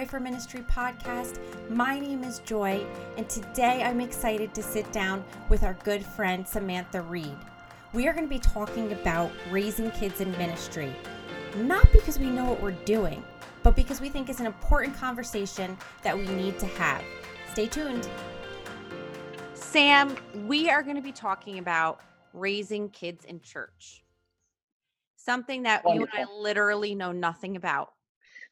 Joy 0.00 0.06
for 0.06 0.20
Ministry 0.20 0.62
podcast. 0.62 1.38
My 1.68 2.00
name 2.00 2.24
is 2.24 2.38
Joy, 2.38 2.86
and 3.18 3.28
today 3.28 3.82
I'm 3.82 4.00
excited 4.00 4.54
to 4.54 4.62
sit 4.62 4.90
down 4.92 5.22
with 5.50 5.62
our 5.62 5.74
good 5.84 6.02
friend 6.02 6.48
Samantha 6.48 7.02
Reed. 7.02 7.36
We 7.92 8.08
are 8.08 8.14
going 8.14 8.24
to 8.24 8.30
be 8.30 8.38
talking 8.38 8.92
about 8.92 9.30
raising 9.50 9.90
kids 9.90 10.22
in 10.22 10.30
ministry, 10.38 10.90
not 11.54 11.92
because 11.92 12.18
we 12.18 12.30
know 12.30 12.46
what 12.46 12.62
we're 12.62 12.70
doing, 12.86 13.22
but 13.62 13.76
because 13.76 14.00
we 14.00 14.08
think 14.08 14.30
it's 14.30 14.40
an 14.40 14.46
important 14.46 14.96
conversation 14.96 15.76
that 16.02 16.16
we 16.16 16.24
need 16.28 16.58
to 16.60 16.66
have. 16.66 17.04
Stay 17.52 17.66
tuned. 17.66 18.08
Sam, 19.52 20.16
we 20.46 20.70
are 20.70 20.82
going 20.82 20.96
to 20.96 21.02
be 21.02 21.12
talking 21.12 21.58
about 21.58 22.00
raising 22.32 22.88
kids 22.88 23.26
in 23.26 23.42
church. 23.42 24.02
Something 25.16 25.64
that 25.64 25.84
Wonderful. 25.84 26.06
you 26.06 26.22
and 26.22 26.30
I 26.30 26.40
literally 26.40 26.94
know 26.94 27.12
nothing 27.12 27.56
about. 27.56 27.92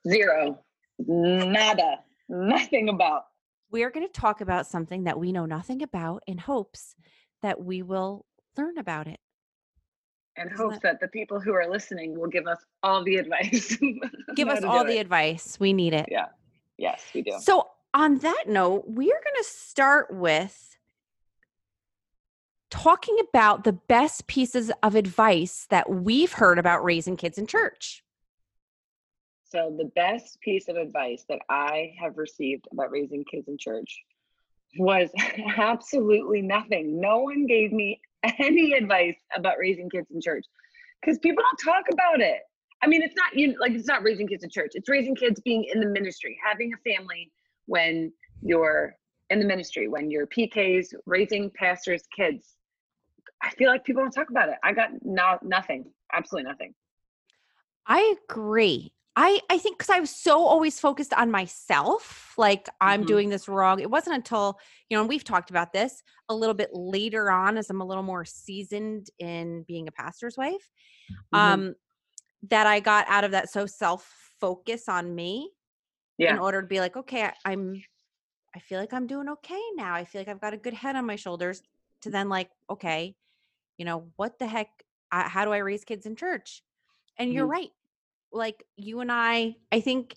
Zero. 0.06 0.62
Nada. 0.98 2.00
Nothing 2.28 2.88
about. 2.88 3.24
We're 3.70 3.90
going 3.90 4.06
to 4.06 4.12
talk 4.12 4.40
about 4.40 4.66
something 4.66 5.04
that 5.04 5.18
we 5.18 5.32
know 5.32 5.46
nothing 5.46 5.82
about 5.82 6.22
in 6.26 6.38
hopes 6.38 6.94
that 7.42 7.62
we 7.62 7.82
will 7.82 8.24
learn 8.56 8.78
about 8.78 9.06
it. 9.06 9.20
And 10.36 10.50
hopes 10.52 10.76
that, 10.82 10.82
that 10.82 11.00
the 11.00 11.08
people 11.08 11.40
who 11.40 11.52
are 11.52 11.68
listening 11.68 12.18
will 12.18 12.28
give 12.28 12.46
us 12.46 12.58
all 12.82 13.02
the 13.02 13.16
advice. 13.16 13.76
give 14.36 14.48
us 14.48 14.62
all 14.62 14.84
the 14.84 14.98
advice. 14.98 15.58
We 15.58 15.72
need 15.72 15.94
it. 15.94 16.06
Yeah. 16.10 16.26
Yes, 16.76 17.02
we 17.12 17.22
do. 17.22 17.32
So, 17.40 17.68
on 17.92 18.18
that 18.18 18.44
note, 18.46 18.84
we 18.86 19.06
are 19.06 19.20
going 19.24 19.42
to 19.42 19.48
start 19.48 20.14
with 20.14 20.76
talking 22.70 23.16
about 23.28 23.64
the 23.64 23.72
best 23.72 24.26
pieces 24.26 24.70
of 24.82 24.94
advice 24.94 25.66
that 25.70 25.90
we've 25.90 26.32
heard 26.32 26.58
about 26.58 26.84
raising 26.84 27.16
kids 27.16 27.38
in 27.38 27.46
church. 27.46 28.04
So, 29.50 29.74
the 29.76 29.90
best 29.96 30.40
piece 30.40 30.68
of 30.68 30.76
advice 30.76 31.24
that 31.28 31.40
I 31.48 31.94
have 32.00 32.18
received 32.18 32.66
about 32.70 32.90
raising 32.90 33.24
kids 33.24 33.48
in 33.48 33.56
church 33.56 34.02
was 34.78 35.10
absolutely 35.56 36.42
nothing. 36.42 37.00
No 37.00 37.18
one 37.20 37.46
gave 37.46 37.72
me 37.72 38.00
any 38.38 38.74
advice 38.74 39.16
about 39.34 39.56
raising 39.58 39.88
kids 39.88 40.10
in 40.12 40.20
church 40.20 40.44
because 41.00 41.18
people 41.18 41.42
don't 41.42 41.72
talk 41.72 41.84
about 41.92 42.20
it. 42.20 42.40
I 42.82 42.86
mean, 42.86 43.02
it's 43.02 43.16
not 43.16 43.34
you 43.34 43.56
like 43.58 43.72
it's 43.72 43.88
not 43.88 44.02
raising 44.02 44.28
kids 44.28 44.44
in 44.44 44.50
church. 44.50 44.72
It's 44.74 44.88
raising 44.88 45.14
kids 45.14 45.40
being 45.40 45.64
in 45.72 45.80
the 45.80 45.86
ministry, 45.86 46.38
having 46.44 46.72
a 46.74 46.90
family 46.90 47.30
when 47.66 48.12
you're 48.42 48.96
in 49.30 49.40
the 49.40 49.46
ministry, 49.46 49.88
when 49.88 50.10
you're 50.10 50.26
PKs, 50.26 50.94
raising 51.06 51.50
pastors' 51.50 52.04
kids. 52.14 52.54
I 53.42 53.50
feel 53.50 53.70
like 53.70 53.84
people 53.84 54.02
don't 54.02 54.12
talk 54.12 54.30
about 54.30 54.48
it. 54.48 54.56
I 54.62 54.72
got 54.72 54.90
no, 55.02 55.38
nothing, 55.42 55.86
absolutely 56.12 56.50
nothing. 56.50 56.74
I 57.86 58.14
agree. 58.28 58.92
I 59.20 59.40
I 59.50 59.58
think 59.58 59.78
because 59.78 59.90
I 59.90 59.98
was 59.98 60.10
so 60.10 60.46
always 60.46 60.78
focused 60.78 61.12
on 61.12 61.32
myself, 61.32 62.34
like 62.38 62.68
I'm 62.80 63.00
mm-hmm. 63.00 63.08
doing 63.08 63.28
this 63.30 63.48
wrong. 63.48 63.80
It 63.80 63.90
wasn't 63.90 64.14
until 64.14 64.60
you 64.88 64.96
know, 64.96 65.00
and 65.00 65.08
we've 65.08 65.24
talked 65.24 65.50
about 65.50 65.72
this 65.72 66.04
a 66.28 66.34
little 66.34 66.54
bit 66.54 66.70
later 66.72 67.28
on, 67.28 67.58
as 67.58 67.68
I'm 67.68 67.80
a 67.80 67.84
little 67.84 68.04
more 68.04 68.24
seasoned 68.24 69.08
in 69.18 69.64
being 69.66 69.88
a 69.88 69.92
pastor's 69.92 70.36
wife, 70.36 70.70
mm-hmm. 71.34 71.36
um, 71.36 71.74
that 72.48 72.68
I 72.68 72.78
got 72.78 73.06
out 73.08 73.24
of 73.24 73.32
that 73.32 73.50
so 73.50 73.66
self 73.66 74.08
focus 74.40 74.88
on 74.88 75.12
me, 75.12 75.50
yeah. 76.16 76.34
in 76.34 76.38
order 76.38 76.62
to 76.62 76.68
be 76.68 76.78
like, 76.78 76.96
okay, 76.96 77.28
I'm, 77.44 77.82
I 78.54 78.60
feel 78.60 78.78
like 78.78 78.92
I'm 78.92 79.08
doing 79.08 79.28
okay 79.28 79.60
now. 79.74 79.94
I 79.94 80.04
feel 80.04 80.20
like 80.20 80.28
I've 80.28 80.40
got 80.40 80.54
a 80.54 80.58
good 80.58 80.74
head 80.74 80.94
on 80.94 81.06
my 81.06 81.16
shoulders. 81.16 81.60
To 82.02 82.10
then 82.10 82.28
like, 82.28 82.50
okay, 82.70 83.16
you 83.78 83.84
know, 83.84 84.12
what 84.14 84.38
the 84.38 84.46
heck? 84.46 84.68
I, 85.10 85.22
how 85.22 85.44
do 85.44 85.52
I 85.52 85.58
raise 85.58 85.82
kids 85.82 86.06
in 86.06 86.14
church? 86.14 86.62
And 87.18 87.32
you're 87.32 87.42
mm-hmm. 87.42 87.50
right. 87.50 87.70
Like 88.32 88.64
you 88.76 89.00
and 89.00 89.10
I, 89.10 89.56
I 89.72 89.80
think 89.80 90.14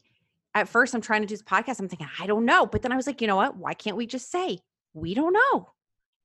at 0.54 0.68
first 0.68 0.94
I'm 0.94 1.02
trying 1.02 1.22
to 1.22 1.28
do 1.28 1.34
this 1.34 1.44
podcast. 1.44 1.80
I'm 1.80 1.88
thinking, 1.88 2.08
I 2.20 2.28
don't 2.28 2.46
know. 2.46 2.66
But 2.66 2.82
then 2.82 2.92
I 2.92 2.96
was 2.96 3.08
like, 3.08 3.22
you 3.22 3.28
know 3.28 3.38
what? 3.38 3.56
Why 3.58 3.74
can't 3.74 3.98
we 3.98 4.06
just 4.06 4.32
say 4.32 4.60
we 4.94 5.14
don't 5.14 5.34
know? 5.34 5.70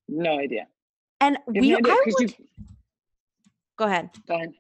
No 0.09 0.39
idea. 0.39 0.67
And 1.21 1.39
we, 1.47 1.75
idea, 1.75 1.93
I 1.93 2.03
would, 2.07 2.31
you, 2.31 2.47
go 3.77 3.87
ahead. 3.87 4.11
Go 4.29 4.35
ahead. 4.35 4.53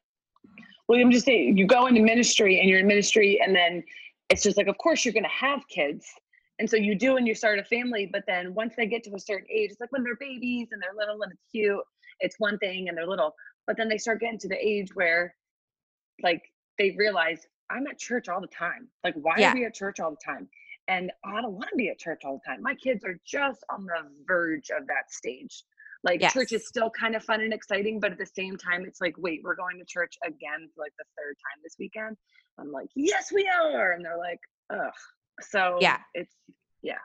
Well, 0.88 1.00
I'm 1.00 1.10
just 1.10 1.26
saying, 1.26 1.56
you 1.56 1.66
go 1.66 1.86
into 1.86 2.00
ministry 2.00 2.60
and 2.60 2.68
you're 2.68 2.78
in 2.78 2.86
ministry, 2.86 3.40
and 3.44 3.54
then 3.54 3.82
it's 4.30 4.42
just 4.42 4.56
like, 4.56 4.68
of 4.68 4.78
course, 4.78 5.04
you're 5.04 5.12
going 5.12 5.24
to 5.24 5.28
have 5.28 5.66
kids. 5.68 6.06
And 6.58 6.70
so 6.70 6.76
you 6.76 6.94
do 6.94 7.16
and 7.16 7.26
you 7.26 7.34
start 7.34 7.58
a 7.58 7.64
family, 7.64 8.08
but 8.10 8.22
then 8.26 8.54
once 8.54 8.74
they 8.76 8.86
get 8.86 9.04
to 9.04 9.14
a 9.14 9.20
certain 9.20 9.48
age, 9.50 9.72
it's 9.72 9.80
like 9.80 9.92
when 9.92 10.02
they're 10.02 10.16
babies 10.16 10.68
and 10.72 10.80
they're 10.80 10.94
little 10.96 11.22
and 11.22 11.32
it's 11.32 11.42
cute, 11.50 11.82
it's 12.20 12.36
one 12.38 12.56
thing 12.58 12.88
and 12.88 12.96
they're 12.96 13.06
little. 13.06 13.34
But 13.66 13.76
then 13.76 13.88
they 13.88 13.98
start 13.98 14.20
getting 14.20 14.38
to 14.38 14.48
the 14.48 14.56
age 14.56 14.88
where 14.94 15.34
like 16.22 16.42
they 16.78 16.94
realize 16.96 17.46
I'm 17.70 17.86
at 17.86 17.98
church 17.98 18.28
all 18.28 18.40
the 18.40 18.46
time. 18.46 18.88
Like, 19.04 19.14
why 19.14 19.34
yeah. 19.38 19.52
are 19.52 19.54
we 19.54 19.64
at 19.64 19.74
church 19.74 20.00
all 20.00 20.10
the 20.10 20.24
time? 20.24 20.48
And 20.88 21.10
I 21.24 21.40
don't 21.40 21.54
want 21.54 21.70
to 21.70 21.76
be 21.76 21.88
at 21.88 21.98
church 21.98 22.22
all 22.24 22.40
the 22.44 22.50
time. 22.50 22.62
My 22.62 22.74
kids 22.74 23.04
are 23.04 23.18
just 23.26 23.64
on 23.70 23.86
the 23.86 24.08
verge 24.26 24.70
of 24.70 24.86
that 24.86 25.10
stage. 25.10 25.64
Like 26.04 26.20
yes. 26.20 26.32
church 26.32 26.52
is 26.52 26.68
still 26.68 26.90
kind 26.90 27.16
of 27.16 27.24
fun 27.24 27.40
and 27.40 27.52
exciting, 27.52 27.98
but 27.98 28.12
at 28.12 28.18
the 28.18 28.26
same 28.26 28.56
time, 28.56 28.84
it's 28.86 29.00
like, 29.00 29.14
wait, 29.18 29.40
we're 29.42 29.56
going 29.56 29.78
to 29.78 29.84
church 29.84 30.16
again 30.24 30.68
for 30.74 30.82
like 30.84 30.92
the 30.98 31.04
third 31.18 31.34
time 31.34 31.60
this 31.64 31.74
weekend. 31.78 32.16
I'm 32.58 32.70
like, 32.70 32.88
yes, 32.94 33.32
we 33.32 33.48
are. 33.48 33.92
And 33.92 34.04
they're 34.04 34.16
like, 34.16 34.38
ugh. 34.70 34.92
So 35.40 35.78
yeah, 35.80 35.98
it's 36.14 36.34
yeah. 36.82 36.98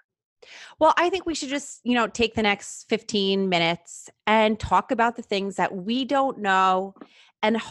Well, 0.79 0.93
I 0.97 1.09
think 1.09 1.25
we 1.25 1.35
should 1.35 1.49
just, 1.49 1.81
you 1.83 1.93
know, 1.93 2.07
take 2.07 2.35
the 2.35 2.43
next 2.43 2.87
15 2.89 3.49
minutes 3.49 4.09
and 4.25 4.59
talk 4.59 4.91
about 4.91 5.15
the 5.15 5.21
things 5.21 5.55
that 5.55 5.75
we 5.75 6.05
don't 6.05 6.39
know 6.39 6.95
and 7.43 7.61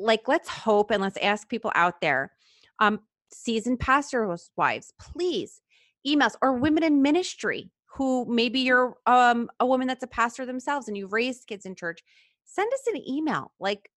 like 0.00 0.26
let's 0.28 0.48
hope 0.48 0.90
and 0.90 1.02
let's 1.02 1.18
ask 1.18 1.48
people 1.48 1.70
out 1.74 2.00
there 2.00 2.32
um 2.78 3.00
seasoned 3.32 3.78
pastors 3.78 4.50
wives 4.56 4.92
please 4.98 5.60
emails 6.06 6.34
or 6.42 6.54
women 6.54 6.82
in 6.82 7.02
ministry 7.02 7.70
who 7.86 8.24
maybe 8.26 8.60
you're 8.60 8.96
um 9.06 9.50
a 9.60 9.66
woman 9.66 9.86
that's 9.86 10.02
a 10.02 10.08
pastor 10.08 10.46
themselves 10.46 10.88
and 10.88 10.96
you've 10.96 11.12
raised 11.12 11.46
kids 11.46 11.66
in 11.66 11.74
church 11.74 12.02
send 12.50 12.72
us 12.72 12.86
an 12.92 13.08
email. 13.08 13.52
Like 13.60 13.90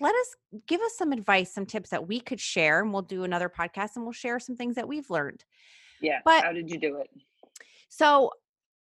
let 0.00 0.14
us 0.14 0.34
give 0.66 0.80
us 0.82 0.96
some 0.96 1.12
advice 1.12 1.52
some 1.52 1.64
tips 1.66 1.90
that 1.90 2.06
we 2.06 2.20
could 2.20 2.40
share 2.40 2.82
and 2.82 2.92
we'll 2.92 3.02
do 3.02 3.24
another 3.24 3.48
podcast 3.48 3.96
and 3.96 4.04
we'll 4.04 4.12
share 4.12 4.38
some 4.38 4.56
things 4.56 4.74
that 4.74 4.88
we've 4.88 5.08
learned. 5.10 5.44
Yeah 6.00 6.20
but 6.24 6.44
how 6.44 6.52
did 6.52 6.70
you 6.70 6.78
do 6.78 6.96
it? 6.96 7.08
So 7.88 8.32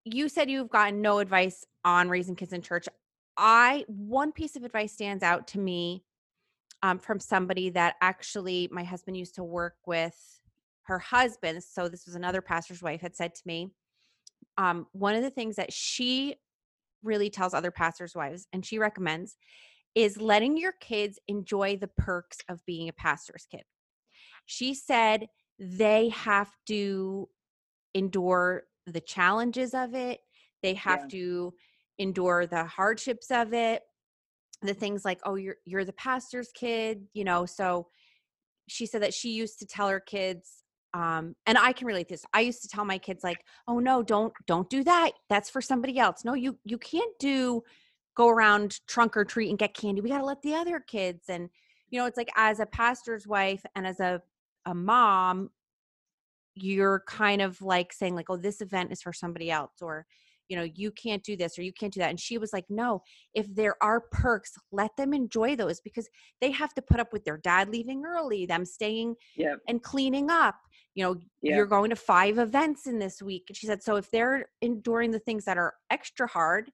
you 0.03 0.29
said 0.29 0.49
you've 0.49 0.69
gotten 0.69 1.01
no 1.01 1.19
advice 1.19 1.65
on 1.83 2.09
raising 2.09 2.35
kids 2.35 2.53
in 2.53 2.61
church. 2.61 2.87
I 3.37 3.85
one 3.87 4.31
piece 4.31 4.55
of 4.55 4.63
advice 4.63 4.93
stands 4.93 5.23
out 5.23 5.47
to 5.49 5.59
me 5.59 6.03
um, 6.83 6.99
from 6.99 7.19
somebody 7.19 7.69
that 7.71 7.95
actually 8.01 8.69
my 8.71 8.83
husband 8.83 9.17
used 9.17 9.35
to 9.35 9.43
work 9.43 9.75
with 9.85 10.39
her 10.83 10.99
husband. 10.99 11.63
So 11.63 11.87
this 11.87 12.05
was 12.05 12.15
another 12.15 12.41
pastor's 12.41 12.81
wife 12.81 13.01
had 13.01 13.15
said 13.15 13.33
to 13.35 13.41
me, 13.45 13.71
um, 14.57 14.87
one 14.91 15.15
of 15.15 15.23
the 15.23 15.29
things 15.29 15.55
that 15.55 15.73
she 15.73 16.35
really 17.03 17.29
tells 17.29 17.53
other 17.53 17.71
pastors' 17.71 18.15
wives 18.15 18.47
and 18.53 18.65
she 18.65 18.79
recommends 18.79 19.37
is 19.95 20.19
letting 20.19 20.57
your 20.57 20.73
kids 20.79 21.19
enjoy 21.27 21.77
the 21.77 21.87
perks 21.87 22.37
of 22.49 22.65
being 22.65 22.89
a 22.89 22.93
pastor's 22.93 23.47
kid. 23.49 23.63
She 24.45 24.73
said 24.73 25.27
they 25.57 26.09
have 26.09 26.51
to 26.67 27.29
endure 27.93 28.63
the 28.85 29.01
challenges 29.01 29.73
of 29.73 29.95
it, 29.95 30.19
they 30.61 30.73
have 30.73 31.01
yeah. 31.03 31.19
to 31.19 31.53
endure 31.97 32.45
the 32.45 32.65
hardships 32.65 33.31
of 33.31 33.53
it 33.53 33.81
the 34.65 34.73
things 34.73 35.05
like 35.05 35.19
oh 35.23 35.35
you're 35.35 35.57
you're 35.65 35.85
the 35.85 35.93
pastor's 35.93 36.49
kid 36.53 37.05
you 37.13 37.23
know 37.23 37.45
so 37.45 37.87
she 38.67 38.85
said 38.85 39.01
that 39.01 39.13
she 39.13 39.29
used 39.29 39.59
to 39.59 39.65
tell 39.65 39.87
her 39.87 39.99
kids 39.99 40.63
um, 40.93 41.35
and 41.45 41.57
i 41.57 41.73
can 41.73 41.87
relate 41.87 42.07
this 42.07 42.25
i 42.33 42.41
used 42.41 42.61
to 42.61 42.67
tell 42.67 42.85
my 42.85 42.97
kids 42.97 43.23
like 43.23 43.43
oh 43.67 43.79
no 43.79 44.01
don't 44.01 44.33
don't 44.47 44.69
do 44.69 44.83
that 44.83 45.11
that's 45.29 45.49
for 45.49 45.61
somebody 45.61 45.99
else. 45.99 46.23
No 46.23 46.33
you 46.33 46.57
you 46.63 46.77
can't 46.77 47.11
do 47.19 47.61
go 48.15 48.29
around 48.29 48.79
trunk 48.87 49.17
or 49.17 49.25
treat 49.25 49.49
and 49.49 49.59
get 49.59 49.73
candy 49.73 50.01
we 50.01 50.09
got 50.09 50.19
to 50.19 50.25
let 50.25 50.41
the 50.41 50.55
other 50.55 50.79
kids 50.79 51.25
and 51.27 51.49
you 51.89 51.99
know 51.99 52.05
it's 52.05 52.17
like 52.17 52.29
as 52.35 52.59
a 52.59 52.65
pastor's 52.65 53.27
wife 53.27 53.63
and 53.75 53.85
as 53.85 53.99
a 53.99 54.21
a 54.65 54.73
mom 54.73 55.49
you're 56.55 57.03
kind 57.05 57.41
of 57.41 57.61
like 57.61 57.91
saying 57.91 58.15
like 58.15 58.29
oh 58.29 58.37
this 58.37 58.61
event 58.61 58.91
is 58.91 59.01
for 59.01 59.11
somebody 59.11 59.51
else 59.51 59.73
or 59.81 60.05
you 60.49 60.55
know 60.55 60.67
you 60.75 60.91
can't 60.91 61.23
do 61.23 61.35
this 61.35 61.57
or 61.57 61.63
you 61.63 61.73
can't 61.73 61.93
do 61.93 61.99
that. 61.99 62.09
And 62.09 62.19
she 62.19 62.37
was 62.37 62.53
like 62.53 62.65
no 62.69 63.01
if 63.33 63.53
there 63.53 63.75
are 63.81 64.01
perks 64.11 64.53
let 64.71 64.95
them 64.97 65.13
enjoy 65.13 65.55
those 65.55 65.81
because 65.81 66.07
they 66.41 66.51
have 66.51 66.73
to 66.75 66.81
put 66.81 66.99
up 66.99 67.13
with 67.13 67.25
their 67.25 67.37
dad 67.37 67.69
leaving 67.69 68.03
early 68.05 68.45
them 68.45 68.65
staying 68.65 69.15
yep. 69.35 69.59
and 69.67 69.81
cleaning 69.81 70.29
up 70.29 70.55
you 70.93 71.03
know 71.03 71.15
yep. 71.41 71.55
you're 71.55 71.65
going 71.65 71.89
to 71.89 71.95
five 71.95 72.37
events 72.37 72.87
in 72.87 72.99
this 72.99 73.21
week. 73.21 73.45
And 73.49 73.57
she 73.57 73.67
said 73.67 73.83
so 73.83 73.95
if 73.95 74.09
they're 74.11 74.45
enduring 74.61 75.11
the 75.11 75.19
things 75.19 75.45
that 75.45 75.57
are 75.57 75.73
extra 75.89 76.27
hard 76.27 76.71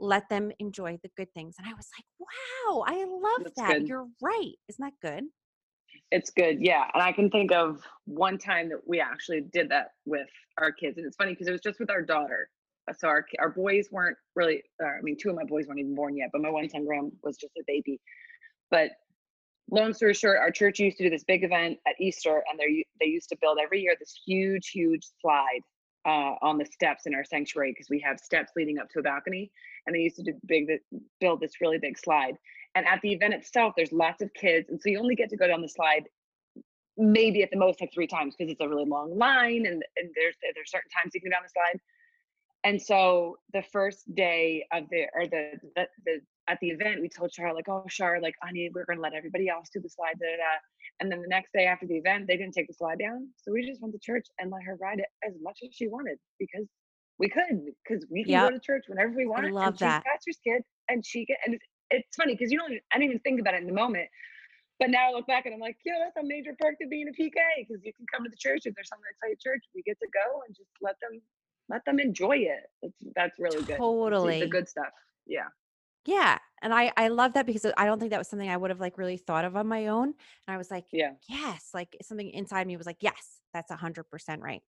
let 0.00 0.28
them 0.28 0.52
enjoy 0.60 0.96
the 1.02 1.10
good 1.16 1.32
things. 1.34 1.56
And 1.58 1.66
i 1.66 1.74
was 1.74 1.88
like 1.96 2.04
wow 2.18 2.84
i 2.86 3.04
love 3.04 3.44
That's 3.44 3.56
that. 3.56 3.78
good. 3.78 3.88
you're 3.88 4.08
right. 4.22 4.54
Isn't 4.68 4.84
that 4.84 4.92
good? 5.02 5.24
It's 6.10 6.30
good. 6.30 6.58
Yeah. 6.60 6.84
And 6.94 7.02
i 7.02 7.12
can 7.12 7.30
think 7.30 7.52
of 7.52 7.82
one 8.04 8.38
time 8.38 8.68
that 8.70 8.86
we 8.86 9.00
actually 9.00 9.42
did 9.52 9.68
that 9.70 9.88
with 10.06 10.28
our 10.58 10.72
kids. 10.72 10.98
And 10.98 11.06
it's 11.06 11.16
funny 11.16 11.32
because 11.32 11.48
it 11.48 11.52
was 11.52 11.60
just 11.60 11.80
with 11.80 11.90
our 11.90 12.02
daughter 12.02 12.48
so 12.96 13.08
our 13.08 13.24
our 13.38 13.50
boys 13.50 13.88
weren't 13.90 14.16
really. 14.34 14.62
Uh, 14.82 14.86
I 14.86 15.00
mean, 15.02 15.16
two 15.20 15.30
of 15.30 15.36
my 15.36 15.44
boys 15.44 15.66
weren't 15.66 15.80
even 15.80 15.94
born 15.94 16.16
yet, 16.16 16.30
but 16.32 16.40
my 16.40 16.50
one 16.50 16.68
son 16.70 16.84
Graham 16.84 17.12
was 17.22 17.36
just 17.36 17.52
a 17.58 17.62
baby. 17.66 18.00
But 18.70 18.90
long 19.70 19.94
story 19.94 20.14
short, 20.14 20.38
our 20.38 20.50
church 20.50 20.78
used 20.78 20.98
to 20.98 21.04
do 21.04 21.10
this 21.10 21.24
big 21.24 21.44
event 21.44 21.78
at 21.86 21.94
Easter, 22.00 22.42
and 22.50 22.58
they 22.58 22.84
they 23.00 23.06
used 23.06 23.28
to 23.30 23.36
build 23.40 23.58
every 23.62 23.80
year 23.80 23.94
this 23.98 24.20
huge, 24.26 24.68
huge 24.68 25.06
slide 25.20 25.60
uh, 26.06 26.34
on 26.42 26.58
the 26.58 26.66
steps 26.66 27.06
in 27.06 27.14
our 27.14 27.24
sanctuary 27.24 27.72
because 27.72 27.88
we 27.90 28.00
have 28.00 28.18
steps 28.18 28.52
leading 28.56 28.78
up 28.78 28.88
to 28.90 29.00
a 29.00 29.02
balcony, 29.02 29.50
and 29.86 29.94
they 29.94 30.00
used 30.00 30.16
to 30.16 30.22
do 30.22 30.34
big 30.46 30.68
build 31.20 31.40
this 31.40 31.60
really 31.60 31.78
big 31.78 31.98
slide. 31.98 32.36
And 32.74 32.86
at 32.86 33.00
the 33.02 33.12
event 33.12 33.34
itself, 33.34 33.74
there's 33.76 33.92
lots 33.92 34.22
of 34.22 34.32
kids, 34.34 34.68
and 34.70 34.80
so 34.80 34.90
you 34.90 34.98
only 34.98 35.14
get 35.14 35.30
to 35.30 35.36
go 35.36 35.46
down 35.46 35.62
the 35.62 35.68
slide 35.68 36.04
maybe 36.98 37.44
at 37.44 37.50
the 37.50 37.56
most 37.56 37.80
like 37.80 37.94
three 37.94 38.08
times 38.08 38.34
because 38.36 38.50
it's 38.50 38.60
a 38.60 38.68
really 38.68 38.84
long 38.84 39.16
line, 39.16 39.66
and, 39.66 39.82
and 39.96 40.10
there's 40.14 40.34
there's 40.54 40.70
certain 40.70 40.90
times 40.90 41.12
you 41.14 41.20
can 41.20 41.30
go 41.30 41.34
down 41.34 41.42
the 41.42 41.48
slide. 41.48 41.80
And 42.64 42.80
so 42.80 43.36
the 43.52 43.62
first 43.62 44.12
day 44.14 44.66
of 44.72 44.84
the 44.90 45.06
or 45.14 45.26
the 45.26 45.52
the, 45.76 45.86
the 46.04 46.20
at 46.48 46.58
the 46.60 46.68
event, 46.68 47.00
we 47.00 47.08
told 47.08 47.30
Char 47.30 47.54
like, 47.54 47.68
"Oh, 47.68 47.84
Char, 47.88 48.20
like, 48.20 48.34
I 48.42 48.50
need 48.50 48.72
we're 48.74 48.84
gonna 48.84 49.00
let 49.00 49.14
everybody 49.14 49.48
else 49.48 49.68
do 49.72 49.80
the 49.80 49.88
slide." 49.88 50.18
Da, 50.18 50.26
da, 50.26 50.36
da. 50.36 50.58
And 51.00 51.12
then 51.12 51.20
the 51.20 51.28
next 51.28 51.52
day 51.52 51.66
after 51.66 51.86
the 51.86 51.96
event, 51.96 52.26
they 52.26 52.36
didn't 52.36 52.54
take 52.54 52.66
the 52.66 52.74
slide 52.74 52.98
down, 52.98 53.28
so 53.36 53.52
we 53.52 53.66
just 53.66 53.80
went 53.80 53.94
to 53.94 54.00
church 54.00 54.26
and 54.38 54.50
let 54.50 54.62
her 54.64 54.76
ride 54.80 54.98
it 54.98 55.08
as 55.24 55.34
much 55.40 55.60
as 55.62 55.74
she 55.74 55.86
wanted 55.86 56.18
because 56.38 56.66
we 57.18 57.28
could 57.28 57.62
because 57.86 58.04
we 58.10 58.24
can 58.24 58.32
yep. 58.32 58.50
go 58.50 58.56
to 58.56 58.60
church 58.60 58.84
whenever 58.88 59.12
we 59.12 59.26
want. 59.26 59.46
I 59.46 59.50
love 59.50 59.66
and 59.66 59.78
that. 59.78 60.02
She's 60.04 60.34
pastor's 60.34 60.40
kid, 60.42 60.62
and 60.88 61.06
she 61.06 61.24
get 61.26 61.38
and 61.44 61.54
it's, 61.54 61.66
it's 61.90 62.16
funny 62.16 62.34
because 62.34 62.50
you 62.50 62.58
don't. 62.58 62.72
I 62.92 62.98
didn't 62.98 63.10
even 63.10 63.20
think 63.20 63.40
about 63.40 63.54
it 63.54 63.60
in 63.60 63.66
the 63.66 63.74
moment, 63.74 64.08
but 64.80 64.90
now 64.90 65.10
I 65.10 65.12
look 65.12 65.26
back 65.26 65.46
and 65.46 65.54
I'm 65.54 65.60
like, 65.60 65.76
yeah, 65.84 65.98
that's 65.98 66.16
a 66.16 66.26
major 66.26 66.54
perk 66.58 66.78
to 66.80 66.88
being 66.88 67.08
a 67.08 67.14
PK 67.14 67.38
because 67.66 67.82
you 67.84 67.92
can 67.94 68.06
come 68.12 68.24
to 68.24 68.30
the 68.30 68.38
church 68.38 68.62
if 68.64 68.74
there's 68.74 68.88
something 68.88 69.06
at 69.30 69.40
church. 69.40 69.62
We 69.74 69.82
get 69.82 69.98
to 70.00 70.08
go 70.10 70.42
and 70.46 70.54
just 70.54 70.70
let 70.82 70.94
them 71.02 71.20
let 71.68 71.84
them 71.84 72.00
enjoy 72.00 72.38
it. 72.38 72.70
That's 72.82 72.94
that's 73.14 73.38
really 73.38 73.62
good. 73.64 73.76
Totally, 73.76 74.40
the 74.40 74.46
good 74.46 74.68
stuff. 74.68 74.88
Yeah. 75.26 75.48
Yeah, 76.06 76.38
and 76.62 76.72
I 76.72 76.90
I 76.96 77.08
love 77.08 77.34
that 77.34 77.44
because 77.44 77.66
I 77.76 77.84
don't 77.84 77.98
think 77.98 78.12
that 78.12 78.18
was 78.18 78.28
something 78.28 78.48
I 78.48 78.56
would 78.56 78.70
have 78.70 78.80
like 78.80 78.96
really 78.96 79.18
thought 79.18 79.44
of 79.44 79.56
on 79.56 79.66
my 79.66 79.88
own. 79.88 80.04
And 80.06 80.54
I 80.54 80.56
was 80.56 80.70
like, 80.70 80.86
yeah, 80.90 81.12
yes, 81.28 81.70
like 81.74 81.96
something 82.02 82.30
inside 82.30 82.66
me 82.66 82.76
was 82.78 82.86
like, 82.86 83.02
yes, 83.02 83.40
that's 83.52 83.70
a 83.70 83.76
hundred 83.76 84.04
percent 84.04 84.40
right. 84.40 84.62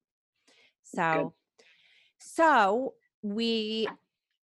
So, 0.83 1.35
so 2.19 2.95
we 3.23 3.89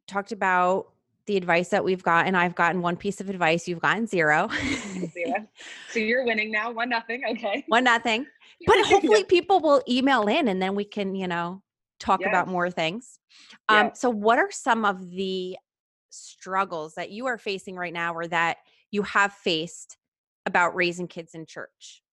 talked 0.08 0.32
about 0.32 0.88
the 1.26 1.38
advice 1.38 1.70
that 1.70 1.84
we've 1.84 2.04
gotten. 2.04 2.36
I've 2.36 2.56
gotten 2.56 2.82
one 2.82 2.96
piece 2.96 3.20
of 3.20 3.30
advice. 3.30 3.68
You've 3.68 3.80
gotten 3.80 4.08
zero. 4.08 4.50
zero. 5.14 5.48
So 5.90 6.00
you're 6.00 6.26
winning 6.26 6.52
now. 6.52 6.72
One 6.72 6.90
nothing. 6.90 7.24
Okay. 7.32 7.64
One 7.68 7.86
nothing. 7.86 8.26
But 8.68 8.86
hopefully 8.86 9.26
people 9.26 9.60
will 9.60 9.84
email 9.88 10.28
in 10.28 10.48
and 10.48 10.62
then 10.62 10.76
we 10.76 10.86
can, 10.86 11.14
you 11.14 11.28
know, 11.28 11.62
talk 12.06 12.22
about 12.26 12.48
more 12.48 12.70
things. 12.70 13.20
Um. 13.70 13.92
So, 13.94 14.10
what 14.10 14.38
are 14.38 14.52
some 14.52 14.86
of 14.86 15.10
the 15.10 15.58
struggles 16.10 16.96
that 16.96 17.12
you 17.12 17.26
are 17.26 17.38
facing 17.38 17.76
right 17.76 17.94
now 17.94 18.14
or 18.14 18.28
that 18.28 18.58
you 18.92 19.04
have 19.04 19.34
faced 19.34 19.98
about 20.46 20.76
raising 20.76 21.08
kids 21.08 21.34
in 21.34 21.46
church? 21.46 22.04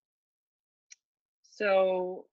So, 1.42 2.24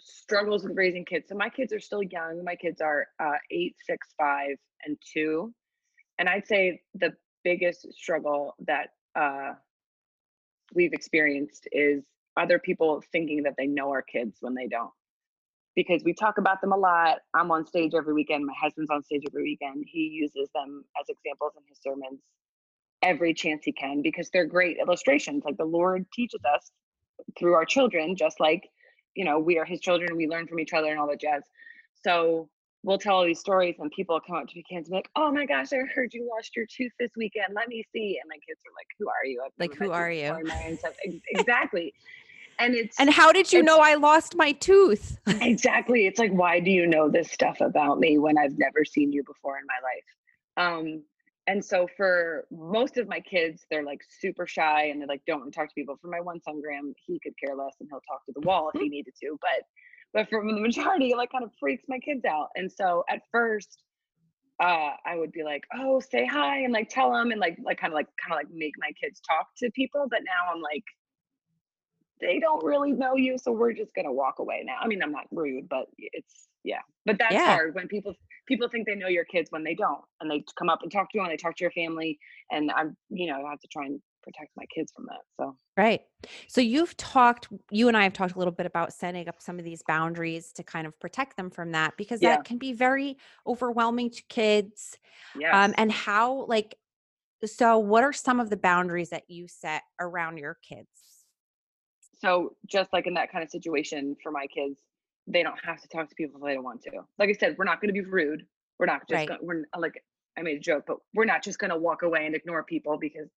struggles 0.00 0.64
with 0.64 0.76
raising 0.76 1.04
kids. 1.04 1.28
So, 1.28 1.34
my 1.34 1.48
kids 1.48 1.72
are 1.72 1.80
still 1.80 2.02
young. 2.02 2.42
My 2.44 2.54
kids 2.54 2.80
are 2.80 3.06
uh, 3.20 3.38
eight, 3.50 3.76
six, 3.84 4.08
five, 4.18 4.56
and 4.84 4.96
two. 5.12 5.52
And 6.18 6.28
I'd 6.28 6.46
say 6.46 6.80
the 6.94 7.12
biggest 7.42 7.92
struggle 7.92 8.54
that 8.66 8.90
uh, 9.16 9.52
we've 10.74 10.92
experienced 10.92 11.68
is 11.72 12.04
other 12.36 12.58
people 12.58 13.02
thinking 13.12 13.42
that 13.42 13.54
they 13.58 13.66
know 13.66 13.90
our 13.90 14.02
kids 14.02 14.38
when 14.40 14.54
they 14.54 14.66
don't 14.66 14.90
because 15.74 16.02
we 16.04 16.14
talk 16.14 16.38
about 16.38 16.60
them 16.60 16.72
a 16.72 16.76
lot. 16.76 17.18
I'm 17.34 17.50
on 17.50 17.66
stage 17.66 17.94
every 17.94 18.14
weekend. 18.14 18.44
My 18.46 18.54
husband's 18.60 18.90
on 18.90 19.02
stage 19.02 19.22
every 19.28 19.42
weekend. 19.42 19.84
He 19.86 20.00
uses 20.00 20.48
them 20.54 20.84
as 21.00 21.08
examples 21.08 21.52
in 21.56 21.62
his 21.68 21.78
sermons 21.82 22.20
every 23.02 23.34
chance 23.34 23.62
he 23.64 23.72
can 23.72 24.00
because 24.02 24.30
they're 24.30 24.46
great 24.46 24.78
illustrations. 24.78 25.44
Like 25.44 25.58
the 25.58 25.64
Lord 25.64 26.06
teaches 26.12 26.40
us 26.54 26.70
through 27.38 27.54
our 27.54 27.64
children, 27.64 28.16
just 28.16 28.40
like, 28.40 28.68
you 29.14 29.24
know, 29.24 29.38
we 29.38 29.58
are 29.58 29.64
his 29.64 29.80
children, 29.80 30.16
we 30.16 30.26
learn 30.26 30.46
from 30.46 30.58
each 30.58 30.72
other 30.72 30.88
and 30.88 30.98
all 30.98 31.06
that 31.08 31.20
jazz. 31.20 31.42
So 32.02 32.48
we'll 32.82 32.98
tell 32.98 33.16
all 33.16 33.24
these 33.24 33.40
stories 33.40 33.76
and 33.78 33.90
people 33.90 34.18
come 34.26 34.36
up 34.36 34.48
to 34.48 34.56
me 34.56 34.64
kids 34.68 34.88
and 34.88 34.92
be 34.92 34.96
like, 34.96 35.10
oh 35.16 35.30
my 35.30 35.44
gosh, 35.44 35.72
I 35.72 35.78
heard 35.94 36.14
you 36.14 36.28
lost 36.34 36.56
your 36.56 36.66
tooth 36.66 36.92
this 36.98 37.10
weekend. 37.16 37.48
Let 37.54 37.68
me 37.68 37.84
see. 37.92 38.18
And 38.22 38.28
my 38.28 38.36
kids 38.46 38.60
are 38.66 38.74
like, 38.74 38.86
who 38.98 39.08
are 39.08 39.26
you? 39.26 39.42
I've 39.44 39.52
like, 39.58 39.74
who 39.76 39.90
are 39.90 40.10
you? 40.10 40.36
exactly 41.28 41.92
and 42.58 42.74
it's 42.74 42.98
and 42.98 43.10
how 43.10 43.32
did 43.32 43.52
you 43.52 43.62
know 43.62 43.78
i 43.80 43.94
lost 43.94 44.34
my 44.36 44.52
tooth? 44.52 45.18
Exactly. 45.40 46.06
It's 46.06 46.18
like 46.18 46.32
why 46.32 46.60
do 46.60 46.70
you 46.70 46.86
know 46.86 47.08
this 47.08 47.30
stuff 47.30 47.60
about 47.60 47.98
me 47.98 48.18
when 48.18 48.38
i've 48.38 48.58
never 48.58 48.84
seen 48.84 49.12
you 49.12 49.22
before 49.24 49.58
in 49.58 49.64
my 49.66 49.80
life? 49.82 50.76
Um 50.80 51.02
and 51.46 51.62
so 51.62 51.86
for 51.96 52.46
most 52.50 52.96
of 52.96 53.08
my 53.08 53.20
kids 53.20 53.66
they're 53.70 53.84
like 53.84 54.00
super 54.20 54.46
shy 54.46 54.86
and 54.86 55.02
they 55.02 55.06
like 55.06 55.22
don't 55.26 55.40
want 55.40 55.52
to 55.52 55.58
talk 55.58 55.68
to 55.68 55.74
people. 55.74 55.96
For 56.00 56.08
my 56.08 56.20
one 56.20 56.40
son 56.40 56.60
graham 56.60 56.94
he 57.06 57.20
could 57.20 57.34
care 57.42 57.54
less 57.56 57.74
and 57.80 57.88
he'll 57.90 58.00
talk 58.00 58.24
to 58.26 58.32
the 58.34 58.46
wall 58.46 58.70
if 58.74 58.80
he 58.80 58.88
needed 58.88 59.14
to 59.22 59.38
but 59.40 59.66
but 60.12 60.28
for 60.30 60.44
the 60.46 60.60
majority 60.60 61.10
it 61.10 61.16
like 61.16 61.32
kind 61.32 61.44
of 61.44 61.50
freaks 61.60 61.84
my 61.88 61.98
kids 61.98 62.24
out. 62.24 62.48
And 62.56 62.70
so 62.70 63.04
at 63.08 63.20
first 63.30 63.82
uh, 64.60 64.90
I 65.04 65.16
would 65.16 65.32
be 65.32 65.42
like, 65.42 65.64
oh, 65.76 66.00
say 66.00 66.26
hi 66.26 66.60
and 66.60 66.72
like 66.72 66.88
tell 66.88 67.12
them 67.12 67.32
and 67.32 67.40
like 67.40 67.58
like 67.64 67.78
kind 67.78 67.92
of 67.92 67.96
like 67.96 68.06
kind 68.16 68.32
of 68.32 68.46
like 68.46 68.54
make 68.54 68.74
my 68.78 68.92
kids 68.92 69.20
talk 69.20 69.48
to 69.58 69.70
people. 69.72 70.06
But 70.08 70.20
now 70.24 70.54
I'm 70.54 70.62
like, 70.62 70.84
they 72.20 72.38
don't 72.38 72.64
really 72.64 72.92
know 72.92 73.16
you, 73.16 73.38
so 73.38 73.52
we're 73.52 73.72
just 73.72 73.94
gonna 73.94 74.12
walk 74.12 74.38
away 74.38 74.62
now. 74.64 74.78
I 74.80 74.86
mean, 74.86 75.02
I'm 75.02 75.12
not 75.12 75.26
rude, 75.30 75.68
but 75.68 75.86
it's 75.98 76.48
yeah. 76.64 76.80
But 77.06 77.18
that's 77.18 77.34
yeah. 77.34 77.46
hard 77.46 77.74
when 77.74 77.88
people 77.88 78.14
people 78.46 78.68
think 78.68 78.86
they 78.86 78.94
know 78.94 79.08
your 79.08 79.24
kids 79.24 79.50
when 79.50 79.64
they 79.64 79.74
don't, 79.74 80.02
and 80.20 80.30
they 80.30 80.44
come 80.58 80.68
up 80.68 80.82
and 80.82 80.90
talk 80.90 81.10
to 81.10 81.18
you, 81.18 81.22
and 81.22 81.30
they 81.30 81.36
talk 81.36 81.56
to 81.56 81.64
your 81.64 81.72
family, 81.72 82.18
and 82.50 82.70
I'm 82.70 82.96
you 83.10 83.26
know 83.26 83.44
I 83.44 83.50
have 83.50 83.60
to 83.60 83.68
try 83.68 83.86
and 83.86 84.00
protect 84.24 84.50
my 84.56 84.64
kids 84.74 84.90
from 84.94 85.06
that. 85.06 85.20
So 85.36 85.56
right. 85.76 86.00
So 86.48 86.60
you've 86.60 86.96
talked, 86.96 87.48
you 87.70 87.88
and 87.88 87.96
I 87.96 88.04
have 88.04 88.14
talked 88.14 88.34
a 88.34 88.38
little 88.38 88.52
bit 88.52 88.64
about 88.64 88.92
setting 88.94 89.28
up 89.28 89.36
some 89.38 89.58
of 89.58 89.64
these 89.64 89.82
boundaries 89.86 90.50
to 90.54 90.62
kind 90.62 90.86
of 90.86 90.98
protect 90.98 91.36
them 91.36 91.50
from 91.50 91.72
that 91.72 91.94
because 91.98 92.22
yeah. 92.22 92.36
that 92.36 92.44
can 92.44 92.56
be 92.56 92.72
very 92.72 93.18
overwhelming 93.46 94.10
to 94.10 94.22
kids. 94.30 94.96
Yes. 95.38 95.54
Um, 95.54 95.74
and 95.76 95.92
how 95.92 96.46
like 96.46 96.76
so 97.44 97.78
what 97.78 98.02
are 98.02 98.12
some 98.12 98.40
of 98.40 98.48
the 98.48 98.56
boundaries 98.56 99.10
that 99.10 99.24
you 99.28 99.46
set 99.46 99.82
around 100.00 100.38
your 100.38 100.56
kids? 100.66 100.88
So 102.24 102.54
just 102.66 102.90
like 102.92 103.06
in 103.06 103.14
that 103.14 103.30
kind 103.30 103.44
of 103.44 103.50
situation 103.50 104.16
for 104.22 104.32
my 104.32 104.46
kids, 104.46 104.80
they 105.26 105.42
don't 105.42 105.58
have 105.62 105.80
to 105.82 105.88
talk 105.88 106.08
to 106.08 106.14
people 106.14 106.40
if 106.40 106.46
they 106.46 106.54
don't 106.54 106.64
want 106.64 106.82
to. 106.82 106.90
Like 107.18 107.28
I 107.28 107.32
said, 107.32 107.56
we're 107.58 107.64
not 107.64 107.80
going 107.80 107.94
to 107.94 108.00
be 108.02 108.08
rude. 108.08 108.44
We're 108.78 108.86
not 108.86 109.02
just 109.08 109.12
right. 109.12 109.28
gonna, 109.28 109.40
we're 109.42 109.64
like 109.78 110.02
I 110.38 110.42
made 110.42 110.56
a 110.56 110.60
joke, 110.60 110.84
but 110.86 110.96
we're 111.14 111.26
not 111.26 111.44
just 111.44 111.58
going 111.58 111.70
to 111.70 111.76
walk 111.76 112.02
away 112.02 112.26
and 112.26 112.34
ignore 112.34 112.64
people 112.64 112.98
because 112.98 113.28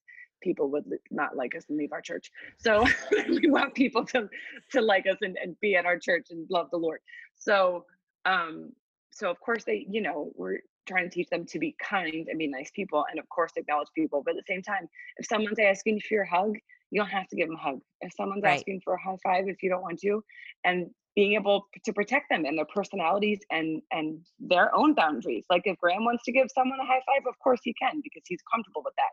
people 0.42 0.70
would 0.72 0.86
not 1.12 1.36
like 1.36 1.56
us 1.56 1.66
and 1.70 1.78
leave 1.78 1.92
our 1.92 2.02
church. 2.02 2.32
So 2.58 2.86
we 3.28 3.50
want 3.50 3.76
people 3.76 4.06
to 4.06 4.30
to 4.72 4.82
like 4.82 5.06
us 5.06 5.18
and, 5.22 5.38
and 5.42 5.60
be 5.60 5.76
at 5.76 5.86
our 5.86 6.00
church 6.00 6.28
and 6.30 6.48
love 6.50 6.70
the 6.72 6.78
Lord. 6.78 7.00
So 7.36 7.86
um 8.26 8.72
so 9.12 9.30
of 9.30 9.40
course 9.40 9.64
they 9.66 9.86
you 9.90 10.02
know 10.02 10.32
we're 10.36 10.60
trying 10.88 11.10
to 11.10 11.14
teach 11.14 11.30
them 11.30 11.46
to 11.46 11.60
be 11.60 11.76
kind 11.84 12.28
and 12.30 12.40
be 12.40 12.48
nice 12.48 12.72
people 12.74 13.06
and 13.12 13.20
of 13.20 13.28
course 13.28 13.52
acknowledge 13.58 13.90
people 13.94 14.22
but 14.26 14.32
at 14.32 14.38
the 14.38 14.54
same 14.54 14.62
time 14.62 14.88
if 15.18 15.26
someone's 15.26 15.60
asking 15.60 16.00
for 16.00 16.14
your 16.14 16.24
hug 16.24 16.56
you 16.92 17.02
don't 17.02 17.10
have 17.10 17.28
to 17.28 17.36
give 17.36 17.48
them 17.48 17.58
a 17.58 17.60
hug. 17.60 17.80
If 18.02 18.14
someone's 18.14 18.44
right. 18.44 18.58
asking 18.58 18.82
for 18.84 18.94
a 18.94 19.02
high 19.02 19.18
five, 19.24 19.48
if 19.48 19.62
you 19.62 19.70
don't 19.70 19.82
want 19.82 20.00
to, 20.00 20.24
and 20.64 20.90
being 21.18 21.34
able 21.34 21.66
to 21.84 21.94
protect 21.94 22.30
them 22.30 22.46
and 22.46 22.56
their 22.56 22.68
personalities 22.74 23.40
and 23.50 23.82
and 23.92 24.20
their 24.40 24.74
own 24.76 24.94
boundaries. 24.94 25.44
Like 25.50 25.64
if 25.66 25.76
Graham 25.80 26.06
wants 26.06 26.24
to 26.26 26.32
give 26.32 26.48
someone 26.54 26.80
a 26.80 26.86
high 26.86 27.02
five, 27.08 27.26
of 27.28 27.34
course 27.44 27.60
he 27.64 27.74
can 27.74 28.02
because 28.04 28.22
he's 28.28 28.40
comfortable 28.54 28.84
with 28.86 28.94
that. 28.98 29.10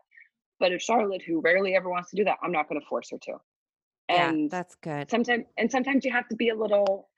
But 0.59 0.71
if 0.71 0.83
Charlotte, 0.83 1.23
who 1.23 1.41
rarely 1.41 1.75
ever 1.75 1.89
wants 1.89 2.11
to 2.11 2.15
do 2.15 2.23
that, 2.25 2.37
I'm 2.43 2.51
not 2.51 2.69
going 2.69 2.79
to 2.79 2.85
force 2.85 3.09
her 3.09 3.17
to. 3.23 3.33
And 4.07 4.41
yeah, 4.43 4.47
that's 4.51 4.75
good. 4.75 5.09
Sometimes 5.09 5.45
and 5.57 5.69
sometimes 5.69 6.05
you 6.05 6.11
have 6.11 6.27
to 6.29 6.35
be 6.35 6.49
a 6.49 6.55
little, 6.55 7.09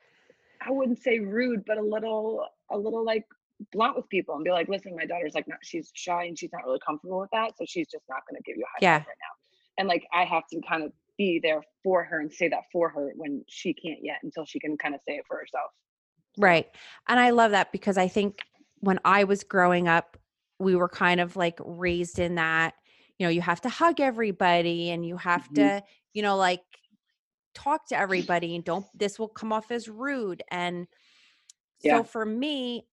I 0.65 0.71
wouldn't 0.71 1.03
say 1.03 1.19
rude, 1.19 1.65
but 1.67 1.77
a 1.77 1.83
little 1.83 2.45
a 2.71 2.77
little 2.77 3.03
like 3.03 3.25
blunt 3.73 3.97
with 3.97 4.07
people 4.07 4.35
and 4.35 4.45
be 4.45 4.51
like, 4.51 4.69
listen, 4.69 4.95
my 4.95 5.05
daughter's 5.05 5.33
like 5.35 5.49
not 5.49 5.59
she's 5.63 5.91
shy 5.95 6.23
and 6.23 6.39
she's 6.39 6.53
not 6.53 6.63
really 6.65 6.79
comfortable 6.87 7.19
with 7.19 7.31
that. 7.33 7.57
So 7.57 7.65
she's 7.67 7.87
just 7.91 8.05
not 8.07 8.21
going 8.29 8.41
to 8.41 8.43
give 8.49 8.55
you 8.55 8.63
a 8.63 8.67
high 8.67 8.79
yeah. 8.79 8.99
five 8.99 9.07
right 9.07 9.17
now 9.19 9.35
and 9.77 9.87
like 9.87 10.07
I 10.13 10.25
have 10.25 10.43
to 10.51 10.61
kind 10.67 10.83
of 10.83 10.91
be 11.17 11.39
there 11.41 11.61
for 11.83 12.03
her 12.03 12.19
and 12.19 12.31
say 12.31 12.47
that 12.47 12.63
for 12.71 12.89
her 12.89 13.11
when 13.15 13.43
she 13.47 13.73
can't 13.73 13.99
yet 14.03 14.17
until 14.23 14.45
she 14.45 14.59
can 14.59 14.77
kind 14.77 14.93
of 14.93 15.01
say 15.07 15.15
it 15.15 15.23
for 15.27 15.37
herself. 15.37 15.71
Right. 16.37 16.67
And 17.07 17.19
I 17.19 17.31
love 17.31 17.51
that 17.51 17.71
because 17.71 17.97
I 17.97 18.07
think 18.07 18.39
when 18.79 18.99
I 19.03 19.23
was 19.23 19.43
growing 19.43 19.87
up, 19.87 20.17
we 20.59 20.75
were 20.75 20.89
kind 20.89 21.19
of 21.19 21.35
like 21.35 21.59
raised 21.63 22.19
in 22.19 22.35
that, 22.35 22.75
you 23.17 23.25
know, 23.25 23.31
you 23.31 23.41
have 23.41 23.61
to 23.61 23.69
hug 23.69 23.99
everybody 23.99 24.91
and 24.91 25.05
you 25.05 25.17
have 25.17 25.43
mm-hmm. 25.45 25.55
to, 25.55 25.83
you 26.13 26.21
know, 26.21 26.37
like 26.37 26.61
talk 27.55 27.87
to 27.87 27.97
everybody 27.97 28.55
and 28.55 28.63
don't 28.63 28.85
this 28.93 29.17
will 29.17 29.27
come 29.27 29.51
off 29.51 29.71
as 29.71 29.89
rude 29.89 30.43
and 30.51 30.85
yeah. 31.81 31.97
so 31.97 32.03
for 32.03 32.23
me 32.23 32.85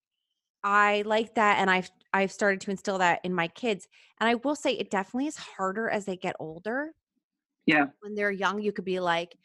I 0.65 1.03
like 1.07 1.37
that 1.37 1.59
and 1.61 1.71
I've 1.71 1.91
I've 2.15 2.33
started 2.33 2.61
to 2.63 2.73
instill 2.73 2.99
that 2.99 3.21
in 3.25 3.35
my 3.35 3.49
kids. 3.49 3.89
And 4.21 4.29
I 4.29 4.37
will 4.37 4.57
say 4.57 4.73
it 4.75 4.91
definitely 4.91 5.27
is 5.29 5.37
harder 5.37 5.91
as 5.91 6.07
they 6.07 6.17
get 6.17 6.37
older. 6.41 6.95
Yeah. 7.67 7.89
When 8.01 8.15
they're 8.15 8.31
young, 8.31 8.61
you 8.61 8.73
could 8.73 8.85
be 8.85 9.01
like, 9.01 9.39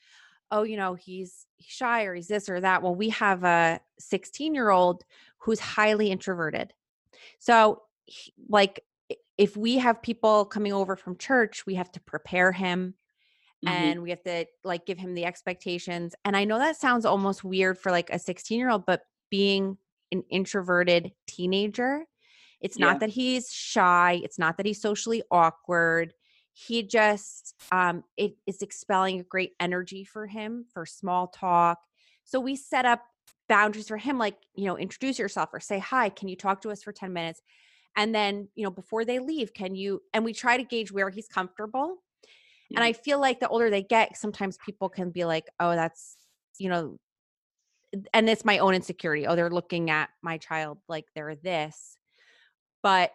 oh, 0.52 0.64
you 0.64 0.78
know, 0.78 0.96
he's 0.96 1.48
shy 1.62 2.04
or 2.06 2.16
he's 2.16 2.28
this 2.28 2.50
or 2.50 2.62
that. 2.62 2.84
Well, 2.84 2.96
we 2.96 3.10
have 3.10 3.44
a 3.44 3.82
16 4.00 4.56
year 4.56 4.70
old 4.72 5.06
who's 5.40 5.60
highly 5.60 6.12
introverted. 6.12 6.74
So, 7.40 7.84
like, 8.50 8.86
if 9.38 9.58
we 9.58 9.78
have 9.80 10.02
people 10.04 10.46
coming 10.46 10.74
over 10.74 10.96
from 10.98 11.18
church, 11.18 11.66
we 11.66 11.76
have 11.76 11.92
to 11.94 12.02
prepare 12.02 12.52
him. 12.54 12.96
Mhm. 13.66 13.70
and 13.72 14.04
we 14.04 14.10
have 14.12 14.24
to 14.24 14.46
like 14.64 14.86
give 14.86 14.98
him 14.98 15.16
the 15.16 15.26
expectations. 15.26 16.16
And 16.26 16.38
I 16.38 16.46
know 16.46 16.60
that 16.60 16.78
sounds 16.78 17.06
almost 17.06 17.44
weird 17.44 17.78
for 17.78 17.92
like 17.92 18.10
a 18.10 18.20
16 18.20 18.60
year 18.60 18.70
old, 18.70 18.86
but 18.86 19.04
being 19.30 19.78
an 20.12 20.24
introverted 20.30 21.14
teenager, 21.28 22.06
it's 22.62 22.80
not 22.80 23.00
that 23.00 23.10
he's 23.10 23.52
shy, 23.52 24.20
it's 24.24 24.40
not 24.40 24.58
that 24.58 24.66
he's 24.66 24.82
socially 24.82 25.24
awkward. 25.32 26.14
He 26.54 26.84
just, 26.84 27.56
um, 27.72 28.04
it 28.18 28.34
is 28.46 28.62
expelling 28.62 29.20
a 29.20 29.24
great 29.24 29.54
energy 29.60 30.04
for 30.04 30.28
him 30.28 30.66
for 30.74 30.86
small 30.86 31.28
talk. 31.28 31.80
So 32.26 32.40
we 32.40 32.56
set 32.56 32.86
up 32.86 33.04
boundaries 33.48 33.88
for 33.88 33.98
him, 33.98 34.18
like, 34.18 34.38
you 34.56 34.66
know, 34.66 34.78
introduce 34.78 35.18
yourself 35.20 35.50
or 35.54 35.60
say 35.60 35.80
hi. 35.80 36.10
Can 36.10 36.28
you 36.28 36.36
talk 36.36 36.62
to 36.62 36.72
us 36.72 36.84
for 36.84 36.92
10 36.92 37.14
minutes? 37.14 37.42
And 37.96 38.14
then, 38.14 38.50
you 38.56 38.64
know, 38.64 38.72
before 38.72 39.06
they 39.06 39.20
leave, 39.20 39.54
can 39.54 39.76
you, 39.76 40.02
and 40.14 40.26
we 40.26 40.34
try 40.34 40.58
to 40.58 40.64
gauge 40.64 40.92
where 40.92 41.10
he's 41.10 41.28
comfortable 41.28 41.98
and 42.76 42.84
I 42.84 42.94
feel 42.94 43.20
like 43.20 43.40
the 43.40 43.48
older 43.48 43.70
they 43.70 43.84
get, 43.84 44.18
sometimes 44.18 44.58
people 44.58 44.90
can 44.90 45.12
be 45.12 45.26
like, 45.26 45.50
"Oh, 45.60 45.72
that's, 45.76 46.18
you 46.58 46.70
know," 46.70 46.98
and 48.14 48.30
it's 48.30 48.46
my 48.46 48.60
own 48.60 48.74
insecurity. 48.76 49.28
"Oh, 49.28 49.36
they're 49.36 49.50
looking 49.50 49.90
at 49.90 50.10
my 50.22 50.38
child 50.38 50.80
like 50.88 51.06
they're 51.16 51.36
this." 51.36 51.98
But 52.84 53.14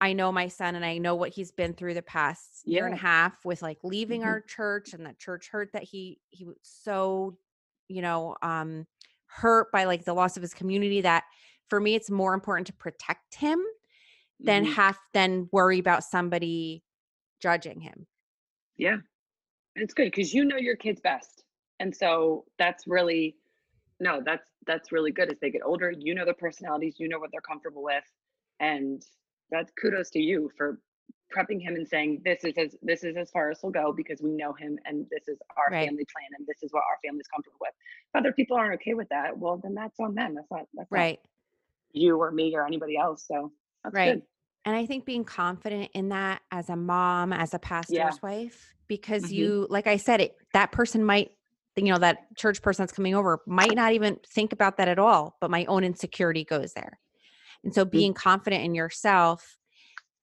I 0.00 0.12
know 0.14 0.32
my 0.32 0.48
son 0.48 0.76
and 0.76 0.84
I 0.84 0.98
know 0.98 1.14
what 1.16 1.30
he's 1.34 1.52
been 1.52 1.74
through 1.74 1.94
the 1.94 2.02
past 2.02 2.66
year 2.66 2.86
and 2.86 2.94
a 2.94 2.98
half 2.98 3.44
with 3.44 3.62
like 3.62 3.78
leaving 3.84 4.24
Mhm. 4.24 4.24
our 4.24 4.42
church 4.42 4.94
and 4.94 5.06
the 5.06 5.14
church 5.14 5.48
hurt 5.50 5.72
that 5.74 5.84
he 5.84 6.20
he 6.30 6.44
was 6.46 6.56
so, 6.62 7.38
you 7.88 8.02
know, 8.02 8.36
um 8.42 8.86
hurt 9.28 9.72
by 9.72 9.84
like 9.84 10.04
the 10.04 10.14
loss 10.14 10.36
of 10.36 10.42
his 10.42 10.54
community 10.54 11.00
that 11.02 11.24
for 11.70 11.80
me 11.80 11.94
it's 11.96 12.10
more 12.10 12.34
important 12.34 12.66
to 12.68 12.72
protect 12.74 13.36
him 13.36 13.60
than 14.44 14.64
Mhm. 14.64 14.78
have 14.78 14.98
than 15.14 15.48
worry 15.52 15.78
about 15.80 16.04
somebody 16.04 16.84
judging 17.40 17.80
him. 17.82 18.06
Yeah. 18.76 18.94
And 19.76 19.84
it's 19.84 19.94
good 19.94 20.06
because 20.06 20.34
you 20.34 20.44
know 20.44 20.56
your 20.56 20.76
kids 20.76 21.00
best. 21.00 21.44
And 21.80 21.96
so 21.96 22.46
that's 22.58 22.86
really 22.86 23.36
no, 24.00 24.22
that's 24.24 24.46
that's 24.66 24.92
really 24.92 25.10
good 25.12 25.30
as 25.32 25.38
they 25.40 25.50
get 25.50 25.62
older. 25.64 25.92
You 25.96 26.14
know 26.14 26.24
their 26.24 26.34
personalities, 26.34 26.96
you 26.98 27.08
know 27.08 27.18
what 27.18 27.30
they're 27.32 27.40
comfortable 27.40 27.82
with. 27.82 28.04
And 28.60 29.02
that's 29.50 29.72
kudos 29.80 30.10
to 30.10 30.18
you 30.20 30.50
for 30.56 30.80
prepping 31.34 31.60
him 31.60 31.74
and 31.74 31.86
saying 31.86 32.22
this 32.24 32.44
is 32.44 32.54
as 32.58 32.76
this 32.82 33.04
is 33.04 33.16
as 33.16 33.30
far 33.30 33.50
as 33.50 33.60
he'll 33.60 33.70
go 33.70 33.92
because 33.92 34.20
we 34.22 34.30
know 34.30 34.52
him 34.52 34.78
and 34.84 35.06
this 35.10 35.28
is 35.28 35.38
our 35.56 35.72
Right. 35.72 35.88
family 35.88 36.06
plan 36.12 36.28
and 36.38 36.46
this 36.46 36.62
is 36.62 36.72
what 36.72 36.80
our 36.88 36.98
family's 37.04 37.26
comfortable 37.28 37.58
with. 37.60 37.72
If 38.14 38.20
other 38.20 38.32
people 38.32 38.56
aren't 38.56 38.74
okay 38.80 38.94
with 38.94 39.08
that, 39.10 39.36
well 39.36 39.58
then 39.62 39.74
that's 39.74 39.98
on 40.00 40.14
them. 40.14 40.34
That's 40.34 40.50
not 40.50 40.66
that's 40.74 40.90
not 40.90 40.96
Right. 40.98 41.20
you 41.92 42.18
or 42.20 42.30
me 42.30 42.54
or 42.54 42.66
anybody 42.66 42.96
else. 42.96 43.26
So 43.26 43.52
Right. 43.92 44.14
good. 44.14 44.22
And 44.64 44.76
I 44.76 44.86
think 44.86 45.04
being 45.06 45.24
confident 45.24 45.90
in 45.94 46.10
that 46.10 46.42
as 46.50 46.68
a 46.68 46.76
mom, 46.76 47.32
as 47.32 47.54
a 47.54 47.58
Yeah. 47.88 48.08
pastor's 48.08 48.22
wife, 48.22 48.74
because 48.86 49.24
Mhm. 49.24 49.34
you, 49.36 49.66
like 49.70 49.86
I 49.86 49.96
said, 49.96 50.20
it 50.20 50.36
that 50.52 50.72
person 50.72 51.04
might, 51.04 51.30
you 51.86 51.92
know, 51.92 51.98
that 51.98 52.36
church 52.36 52.62
person 52.62 52.82
that's 52.82 52.92
coming 52.92 53.14
over 53.14 53.40
might 53.46 53.74
not 53.74 53.92
even 53.92 54.18
think 54.26 54.52
about 54.52 54.76
that 54.78 54.88
at 54.88 54.98
all, 54.98 55.36
but 55.40 55.50
my 55.50 55.64
own 55.66 55.84
insecurity 55.84 56.44
goes 56.44 56.72
there. 56.72 56.98
And 57.64 57.74
so 57.74 57.84
being 57.84 58.14
confident 58.14 58.64
in 58.64 58.74
yourself 58.74 59.58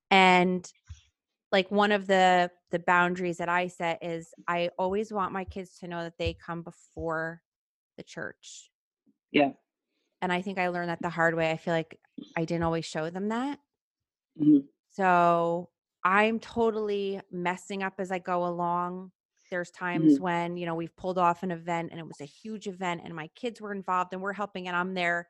and 0.10 0.72
like 1.52 1.70
one 1.72 1.92
of 1.92 2.08
the 2.08 2.52
the 2.72 2.80
boundaries 2.80 3.38
that 3.38 3.50
I 3.50 3.68
set 3.68 4.04
is 4.04 4.34
I 4.48 4.70
always 4.78 5.14
want 5.14 5.32
my 5.32 5.44
kids 5.44 5.78
to 5.80 5.88
know 5.88 6.04
that 6.04 6.18
they 6.18 6.34
come 6.34 6.62
before 6.62 7.42
the 7.98 8.04
church. 8.04 8.72
Yeah. 9.32 9.52
And 10.22 10.32
I 10.34 10.42
think 10.42 10.58
I 10.58 10.70
learned 10.70 10.90
that 10.90 11.02
the 11.02 11.10
hard 11.10 11.36
way. 11.36 11.52
I 11.52 11.58
feel 11.58 11.74
like 11.74 12.00
I 12.36 12.46
didn't 12.46 12.64
always 12.64 12.86
show 12.86 13.10
them 13.10 13.30
that. 13.30 13.60
Mhm. 14.42 14.66
So 14.92 15.70
I'm 16.04 16.40
totally 16.40 17.22
messing 17.32 17.84
up 17.84 17.96
as 18.00 18.12
I 18.12 18.20
go 18.20 18.46
along. 18.46 19.12
There's 19.52 19.72
times 19.72 20.20
Mhm. 20.20 20.20
when, 20.20 20.58
you 20.58 20.66
know, 20.66 20.76
we've 20.76 20.96
pulled 20.96 21.18
off 21.18 21.44
an 21.44 21.52
event 21.52 21.92
and 21.92 22.00
it 22.00 22.08
was 22.08 22.22
a 22.22 22.26
huge 22.26 22.68
event 22.68 23.02
and 23.04 23.16
my 23.16 23.28
kids 23.30 23.62
were 23.62 23.72
involved 23.74 24.14
and 24.14 24.22
we're 24.22 24.34
helping 24.34 24.68
and 24.68 24.76
I'm 24.76 24.94
there 24.94 25.30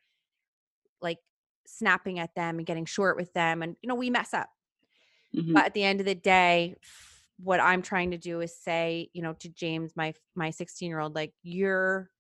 like 1.02 1.20
snapping 1.68 2.20
at 2.20 2.36
them 2.36 2.58
and 2.58 2.66
getting 2.66 2.86
short 2.86 3.18
with 3.18 3.34
them. 3.34 3.62
And, 3.62 3.76
you 3.82 3.88
know, 3.88 3.96
we 3.96 4.10
mess 4.10 4.34
up. 4.34 4.50
Mhm. 5.34 5.54
But 5.54 5.66
at 5.66 5.74
the 5.74 5.84
end 5.84 6.00
of 6.00 6.06
the 6.06 6.16
day, 6.16 6.76
what 7.38 7.60
I'm 7.60 7.82
trying 7.82 8.12
to 8.12 8.18
do 8.18 8.42
is 8.42 8.58
say, 8.58 9.10
you 9.14 9.22
know, 9.22 9.34
to 9.34 9.50
James, 9.50 9.96
my 9.96 10.14
my 10.36 10.50
16 10.52 10.90
year 10.90 11.00
old, 11.00 11.16
like 11.16 11.34
you're 11.44 12.12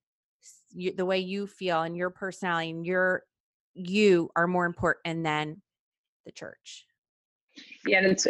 you, 0.72 0.94
the 0.94 1.06
way 1.06 1.20
you 1.20 1.48
feel 1.48 1.82
and 1.84 1.98
your 1.98 2.10
personality 2.10 2.72
and 2.72 2.86
your 2.86 3.24
you 3.74 4.30
are 4.36 4.48
more 4.48 4.66
important 4.66 5.24
than 5.24 5.62
the 6.26 6.32
church. 6.32 6.88
Yeah, 7.86 8.02
that's 8.02 8.28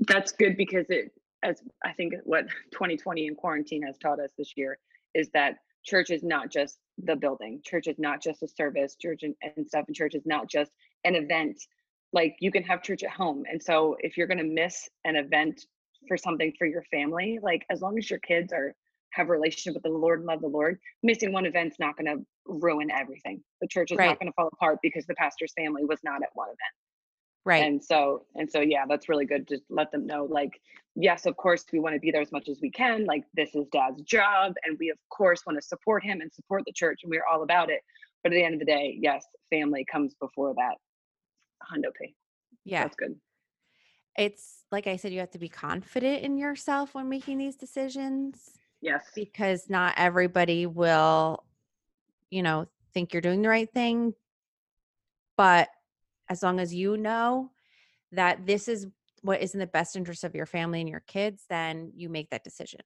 that's 0.00 0.32
good 0.32 0.56
because 0.56 0.86
it 0.90 1.12
as 1.42 1.62
I 1.84 1.92
think 1.92 2.14
what 2.24 2.46
2020 2.72 3.28
and 3.28 3.36
quarantine 3.36 3.82
has 3.82 3.96
taught 3.98 4.20
us 4.20 4.30
this 4.36 4.52
year 4.56 4.78
is 5.14 5.30
that 5.30 5.56
church 5.84 6.10
is 6.10 6.22
not 6.22 6.50
just 6.50 6.78
the 6.98 7.16
building. 7.16 7.60
Church 7.64 7.86
is 7.86 7.98
not 7.98 8.22
just 8.22 8.42
a 8.42 8.48
service. 8.48 8.96
Church 8.96 9.22
and, 9.22 9.34
and 9.56 9.66
stuff 9.66 9.84
and 9.86 9.96
church 9.96 10.14
is 10.14 10.26
not 10.26 10.48
just 10.48 10.70
an 11.04 11.14
event. 11.14 11.60
Like 12.12 12.36
you 12.40 12.50
can 12.50 12.62
have 12.64 12.82
church 12.82 13.02
at 13.02 13.10
home. 13.10 13.44
And 13.50 13.62
so 13.62 13.96
if 14.00 14.16
you're 14.16 14.26
gonna 14.26 14.44
miss 14.44 14.88
an 15.04 15.16
event 15.16 15.64
for 16.08 16.16
something 16.16 16.52
for 16.58 16.66
your 16.66 16.82
family, 16.90 17.38
like 17.42 17.64
as 17.70 17.80
long 17.80 17.98
as 17.98 18.10
your 18.10 18.18
kids 18.20 18.52
are 18.52 18.74
have 19.12 19.28
a 19.28 19.32
relationship 19.32 19.74
with 19.74 19.82
the 19.82 19.88
Lord 19.88 20.20
and 20.20 20.26
love 20.28 20.40
the 20.40 20.46
Lord, 20.46 20.78
missing 21.02 21.32
one 21.32 21.44
event's 21.46 21.78
not 21.80 21.96
gonna 21.96 22.16
ruin 22.46 22.90
everything. 22.90 23.42
The 23.60 23.66
church 23.66 23.90
is 23.90 23.98
Right. 23.98 24.06
not 24.06 24.20
gonna 24.20 24.32
fall 24.32 24.48
apart 24.52 24.78
because 24.82 25.06
the 25.06 25.14
pastor's 25.14 25.52
family 25.54 25.84
was 25.84 25.98
not 26.04 26.22
at 26.22 26.28
one 26.34 26.48
event 26.48 26.58
Right. 27.44 27.64
and 27.64 27.82
so 27.82 28.26
and 28.34 28.50
so 28.50 28.60
yeah 28.60 28.84
that's 28.88 29.08
really 29.08 29.24
good 29.24 29.48
to 29.48 29.58
let 29.70 29.90
them 29.90 30.06
know 30.06 30.24
like 30.24 30.60
yes 30.94 31.24
of 31.24 31.36
course 31.36 31.64
we 31.72 31.80
want 31.80 31.94
to 31.94 32.00
be 32.00 32.10
there 32.10 32.20
as 32.20 32.32
much 32.32 32.48
as 32.48 32.58
we 32.60 32.70
can 32.70 33.06
like 33.06 33.24
this 33.34 33.54
is 33.54 33.66
dad's 33.72 34.02
job 34.02 34.52
and 34.64 34.76
we 34.78 34.90
of 34.90 34.98
course 35.08 35.42
want 35.46 35.56
to 35.58 35.66
support 35.66 36.04
him 36.04 36.20
and 36.20 36.30
support 36.32 36.62
the 36.66 36.72
church 36.72 37.00
and 37.02 37.10
we're 37.10 37.24
all 37.32 37.42
about 37.42 37.70
it 37.70 37.80
but 38.22 38.30
at 38.30 38.34
the 38.36 38.44
end 38.44 38.52
of 38.54 38.60
the 38.60 38.66
day 38.66 38.98
yes 39.00 39.24
family 39.48 39.86
comes 39.90 40.14
before 40.20 40.52
that 40.54 40.74
hundo 41.64 41.90
pay 41.98 42.12
yeah. 42.64 42.82
that's 42.82 42.96
good 42.96 43.18
It's 44.18 44.64
like 44.70 44.86
I 44.86 44.96
said, 44.96 45.12
you 45.12 45.20
have 45.20 45.30
to 45.30 45.38
be 45.38 45.48
confident 45.48 46.22
in 46.22 46.36
yourself 46.36 46.94
when 46.94 47.08
making 47.08 47.38
these 47.38 47.56
decisions 47.56 48.50
yes 48.82 49.04
because 49.14 49.70
not 49.70 49.94
everybody 49.96 50.66
will, 50.66 51.42
you 52.30 52.42
know, 52.42 52.66
think 52.92 53.12
you're 53.14 53.22
doing 53.22 53.40
the 53.40 53.48
right 53.48 53.72
thing. 53.72 54.12
But 55.36 55.68
as 56.30 56.42
long 56.42 56.60
as 56.60 56.72
you 56.72 56.96
know 56.96 57.50
that 58.12 58.46
this 58.46 58.68
is 58.68 58.86
what 59.22 59.42
is 59.42 59.52
in 59.52 59.60
the 59.60 59.66
best 59.66 59.96
interest 59.96 60.24
of 60.24 60.34
your 60.34 60.46
family 60.46 60.80
and 60.80 60.88
your 60.88 61.02
kids, 61.06 61.44
then 61.50 61.92
you 61.94 62.08
make 62.08 62.30
that 62.30 62.44
decision. 62.44 62.80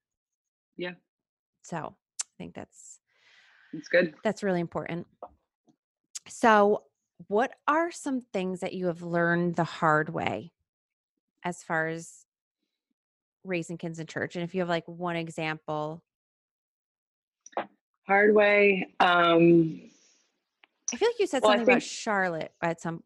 Yeah. 0.76 0.94
So 1.62 1.76
I 1.76 2.32
think 2.38 2.54
that's 2.54 2.98
it's 3.72 3.88
good 3.88 4.14
that's 4.24 4.42
really 4.42 4.60
important. 4.60 5.06
So, 6.26 6.84
what 7.28 7.52
are 7.68 7.92
some 7.92 8.22
things 8.32 8.60
that 8.60 8.72
you 8.72 8.86
have 8.86 9.02
learned 9.02 9.56
the 9.56 9.64
hard 9.64 10.08
way 10.08 10.52
as 11.44 11.62
far 11.62 11.86
as 11.86 12.24
raising 13.44 13.78
kids 13.78 13.98
in 13.98 14.06
church? 14.06 14.34
And 14.34 14.42
if 14.42 14.54
you 14.54 14.60
have 14.60 14.68
like 14.68 14.88
one 14.88 15.16
example, 15.16 16.02
hard 18.06 18.34
way 18.34 18.88
um 19.00 19.80
I 20.92 20.96
feel 20.96 21.08
like 21.08 21.18
you 21.18 21.26
said 21.26 21.42
Well, 21.42 21.52
something 21.52 21.68
about 21.68 21.82
Charlotte 21.82 22.52
at 22.62 22.80
some, 22.80 23.02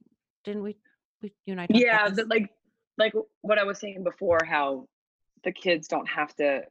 didn't 0.49 0.63
we? 0.63 0.77
We 1.23 1.33
you 1.45 1.53
and 1.53 1.61
I 1.61 1.67
yeah 1.71 2.09
like 2.27 2.49
like 2.97 3.13
what 3.43 3.59
i 3.59 3.65
was 3.65 3.79
saying 3.79 4.03
before 4.05 4.41
how 4.45 4.87
the 5.45 5.53
kids 5.53 5.89
don't 5.89 6.09
have 6.09 6.35
to 6.37 6.63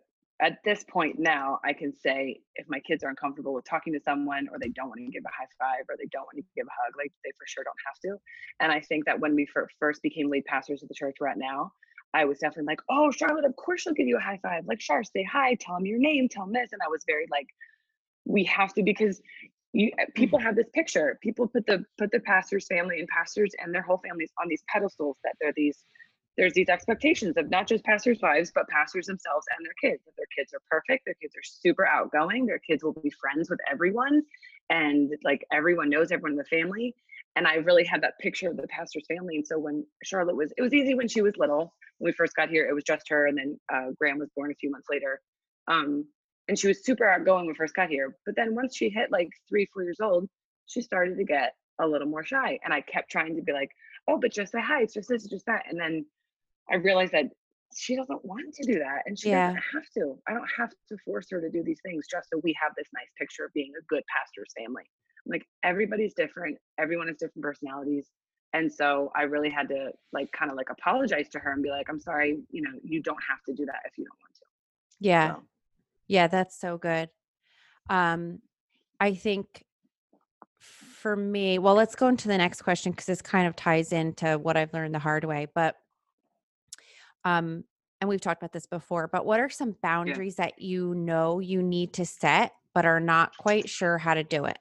at 0.41 0.57
this 0.63 0.83
point 0.89 1.19
now 1.19 1.59
i 1.65 1.73
can 1.73 1.93
say 1.93 2.39
if 2.55 2.65
my 2.69 2.79
kids 2.79 3.03
are 3.03 3.09
uncomfortable 3.09 3.53
with 3.53 3.65
talking 3.65 3.93
to 3.93 3.99
someone 3.99 4.47
or 4.51 4.57
they 4.59 4.69
don't 4.69 4.87
want 4.89 4.99
to 4.99 5.11
give 5.11 5.23
a 5.25 5.35
high 5.37 5.47
five 5.59 5.83
or 5.89 5.95
they 5.97 6.07
don't 6.11 6.23
want 6.23 6.37
to 6.37 6.43
give 6.55 6.65
a 6.65 6.75
hug 6.81 6.93
like 6.97 7.11
they 7.23 7.31
for 7.37 7.45
sure 7.45 7.63
don't 7.63 7.75
have 7.85 7.99
to 7.99 8.19
and 8.61 8.71
i 8.71 8.79
think 8.79 9.05
that 9.05 9.19
when 9.19 9.35
we 9.35 9.45
fir- 9.45 9.67
first 9.79 10.01
became 10.01 10.29
lead 10.29 10.45
pastors 10.45 10.81
of 10.81 10.89
the 10.89 10.95
church 10.95 11.15
we're 11.19 11.27
at 11.27 11.37
now 11.37 11.71
i 12.13 12.23
was 12.23 12.39
definitely 12.39 12.71
like 12.71 12.81
oh 12.89 13.11
charlotte 13.11 13.45
of 13.45 13.55
course 13.57 13.81
she'll 13.81 13.93
give 13.93 14.07
you 14.07 14.17
a 14.17 14.21
high 14.21 14.39
five 14.41 14.65
like 14.65 14.79
char 14.79 15.03
say 15.03 15.23
hi 15.23 15.55
tell 15.59 15.75
them 15.75 15.85
your 15.85 15.99
name 15.99 16.29
tell 16.29 16.45
them 16.45 16.53
this 16.53 16.69
and 16.71 16.81
i 16.85 16.89
was 16.89 17.03
very 17.05 17.27
like 17.31 17.47
we 18.25 18.43
have 18.43 18.73
to 18.73 18.83
because 18.83 19.21
you 19.73 19.91
uh, 19.99 20.05
people 20.15 20.39
have 20.39 20.55
this 20.55 20.69
picture. 20.73 21.17
People 21.21 21.47
put 21.47 21.65
the 21.65 21.83
put 21.97 22.11
the 22.11 22.19
pastor's 22.19 22.67
family 22.67 22.99
and 22.99 23.07
pastors 23.07 23.53
and 23.59 23.73
their 23.73 23.81
whole 23.81 23.97
families 23.97 24.31
on 24.41 24.47
these 24.47 24.63
pedestals 24.67 25.17
that 25.23 25.35
they're 25.39 25.53
these 25.55 25.83
there's 26.37 26.53
these 26.53 26.69
expectations 26.69 27.35
of 27.37 27.49
not 27.49 27.67
just 27.67 27.83
pastors 27.83 28.19
wives 28.21 28.51
but 28.53 28.67
pastors 28.69 29.07
themselves 29.07 29.45
and 29.57 29.65
their 29.65 29.91
kids. 29.91 30.03
That 30.05 30.13
their 30.17 30.27
kids 30.37 30.53
are 30.53 30.61
perfect 30.69 31.05
their 31.05 31.15
kids 31.21 31.33
are 31.35 31.43
super 31.43 31.85
outgoing 31.85 32.45
their 32.45 32.59
kids 32.59 32.83
will 32.83 32.93
be 32.93 33.11
friends 33.19 33.49
with 33.49 33.59
everyone 33.69 34.21
and 34.69 35.11
like 35.23 35.45
everyone 35.51 35.89
knows 35.89 36.11
everyone 36.11 36.31
in 36.31 36.37
the 36.37 36.45
family. 36.45 36.95
And 37.35 37.47
i 37.47 37.55
really 37.55 37.83
had 37.83 38.01
that 38.01 38.17
picture 38.19 38.49
of 38.49 38.57
the 38.57 38.67
pastor's 38.67 39.05
family 39.07 39.35
and 39.35 39.45
so 39.45 39.59
when 39.59 39.85
charlotte 40.03 40.35
was 40.35 40.53
it 40.57 40.61
was 40.61 40.73
easy 40.73 40.93
when 40.93 41.07
she 41.07 41.21
was 41.21 41.35
little. 41.37 41.73
When 41.97 42.09
we 42.09 42.13
first 42.13 42.35
got 42.35 42.49
here 42.49 42.67
it 42.69 42.73
was 42.73 42.83
just 42.83 43.09
her 43.09 43.27
and 43.27 43.37
then 43.37 43.59
uh, 43.73 43.91
graham 43.99 44.19
was 44.19 44.29
born 44.35 44.51
a 44.51 44.55
few 44.55 44.71
months 44.71 44.87
later. 44.89 45.21
Um, 45.67 46.05
and 46.47 46.57
she 46.57 46.67
was 46.67 46.83
super 46.83 47.07
outgoing 47.07 47.45
when 47.45 47.55
first 47.55 47.75
got 47.75 47.89
here. 47.89 48.15
But 48.25 48.35
then 48.35 48.55
once 48.55 48.75
she 48.75 48.89
hit 48.89 49.11
like 49.11 49.29
three, 49.49 49.65
four 49.73 49.83
years 49.83 49.99
old, 50.01 50.29
she 50.65 50.81
started 50.81 51.17
to 51.17 51.23
get 51.23 51.53
a 51.79 51.87
little 51.87 52.07
more 52.07 52.23
shy. 52.23 52.59
And 52.63 52.73
I 52.73 52.81
kept 52.81 53.11
trying 53.11 53.35
to 53.35 53.41
be 53.41 53.53
like, 53.53 53.71
oh, 54.07 54.17
but 54.17 54.31
just 54.31 54.51
say 54.51 54.61
hi. 54.61 54.81
It's 54.81 54.93
just 54.93 55.09
this, 55.09 55.23
it's 55.23 55.31
just 55.31 55.45
that. 55.45 55.63
And 55.69 55.79
then 55.79 56.05
I 56.69 56.75
realized 56.75 57.13
that 57.13 57.25
she 57.75 57.95
doesn't 57.95 58.23
want 58.23 58.53
to 58.55 58.63
do 58.63 58.79
that 58.79 59.03
and 59.05 59.19
she 59.19 59.29
Yeah. 59.29 59.47
doesn't 59.47 59.63
have 59.73 59.89
to. 59.97 60.17
I 60.27 60.33
don't 60.33 60.49
have 60.57 60.69
to 60.89 60.97
force 61.05 61.27
her 61.31 61.41
to 61.41 61.49
do 61.49 61.63
these 61.63 61.79
things 61.85 62.05
just 62.09 62.29
so 62.29 62.39
we 62.43 62.55
have 62.61 62.71
this 62.77 62.87
nice 62.93 63.09
picture 63.17 63.45
of 63.45 63.53
being 63.53 63.73
a 63.77 63.83
good 63.87 64.03
pastor's 64.15 64.53
family. 64.57 64.89
Like 65.25 65.45
everybody's 65.63 66.13
different, 66.13 66.57
everyone 66.77 67.07
has 67.07 67.17
different 67.17 67.43
personalities. 67.43 68.07
And 68.53 68.71
so 68.71 69.11
I 69.15 69.23
really 69.23 69.49
had 69.49 69.67
to 69.69 69.91
like 70.13 70.31
kind 70.31 70.49
of 70.49 70.55
like 70.55 70.69
apologize 70.69 71.27
to 71.29 71.39
her 71.39 71.51
and 71.51 71.61
be 71.61 71.69
like, 71.69 71.89
I'm 71.89 71.99
sorry, 71.99 72.39
you 72.49 72.61
know, 72.61 72.71
you 72.81 73.01
don't 73.03 73.21
have 73.29 73.43
to 73.47 73.53
do 73.53 73.65
that 73.65 73.81
if 73.85 73.97
you 73.97 74.05
don't 74.05 74.17
want 74.21 74.35
to. 74.35 74.41
Yeah. 75.01 75.35
So 75.35 75.43
Yeah, 76.07 76.27
that's 76.27 76.59
so 76.59 76.77
good. 76.77 77.09
Um, 77.89 78.39
I 78.99 79.13
think 79.13 79.63
for 80.59 81.15
me, 81.15 81.59
well, 81.59 81.75
let's 81.75 81.95
go 81.95 82.07
into 82.07 82.27
the 82.27 82.37
next 82.37 82.61
question 82.61 82.91
because 82.91 83.05
this 83.05 83.21
kind 83.21 83.47
of 83.47 83.55
ties 83.55 83.93
into 83.93 84.37
what 84.37 84.57
I've 84.57 84.73
learned 84.73 84.95
the 84.95 84.99
hard 84.99 85.23
way. 85.23 85.47
But 85.53 85.75
um, 87.23 87.63
and 87.99 88.09
we've 88.09 88.21
talked 88.21 88.41
about 88.41 88.53
this 88.53 88.65
before, 88.65 89.07
but 89.07 89.25
what 89.25 89.39
are 89.39 89.49
some 89.49 89.69
yeah. 89.69 89.75
boundaries 89.81 90.35
that 90.35 90.61
you 90.61 90.93
know 90.95 91.39
you 91.39 91.61
need 91.61 91.93
to 91.93 92.05
set 92.05 92.53
but 92.73 92.85
are 92.85 92.99
not 92.99 93.35
quite 93.37 93.67
sure 93.67 93.97
how 93.97 94.13
to 94.13 94.23
do 94.23 94.45
it? 94.45 94.59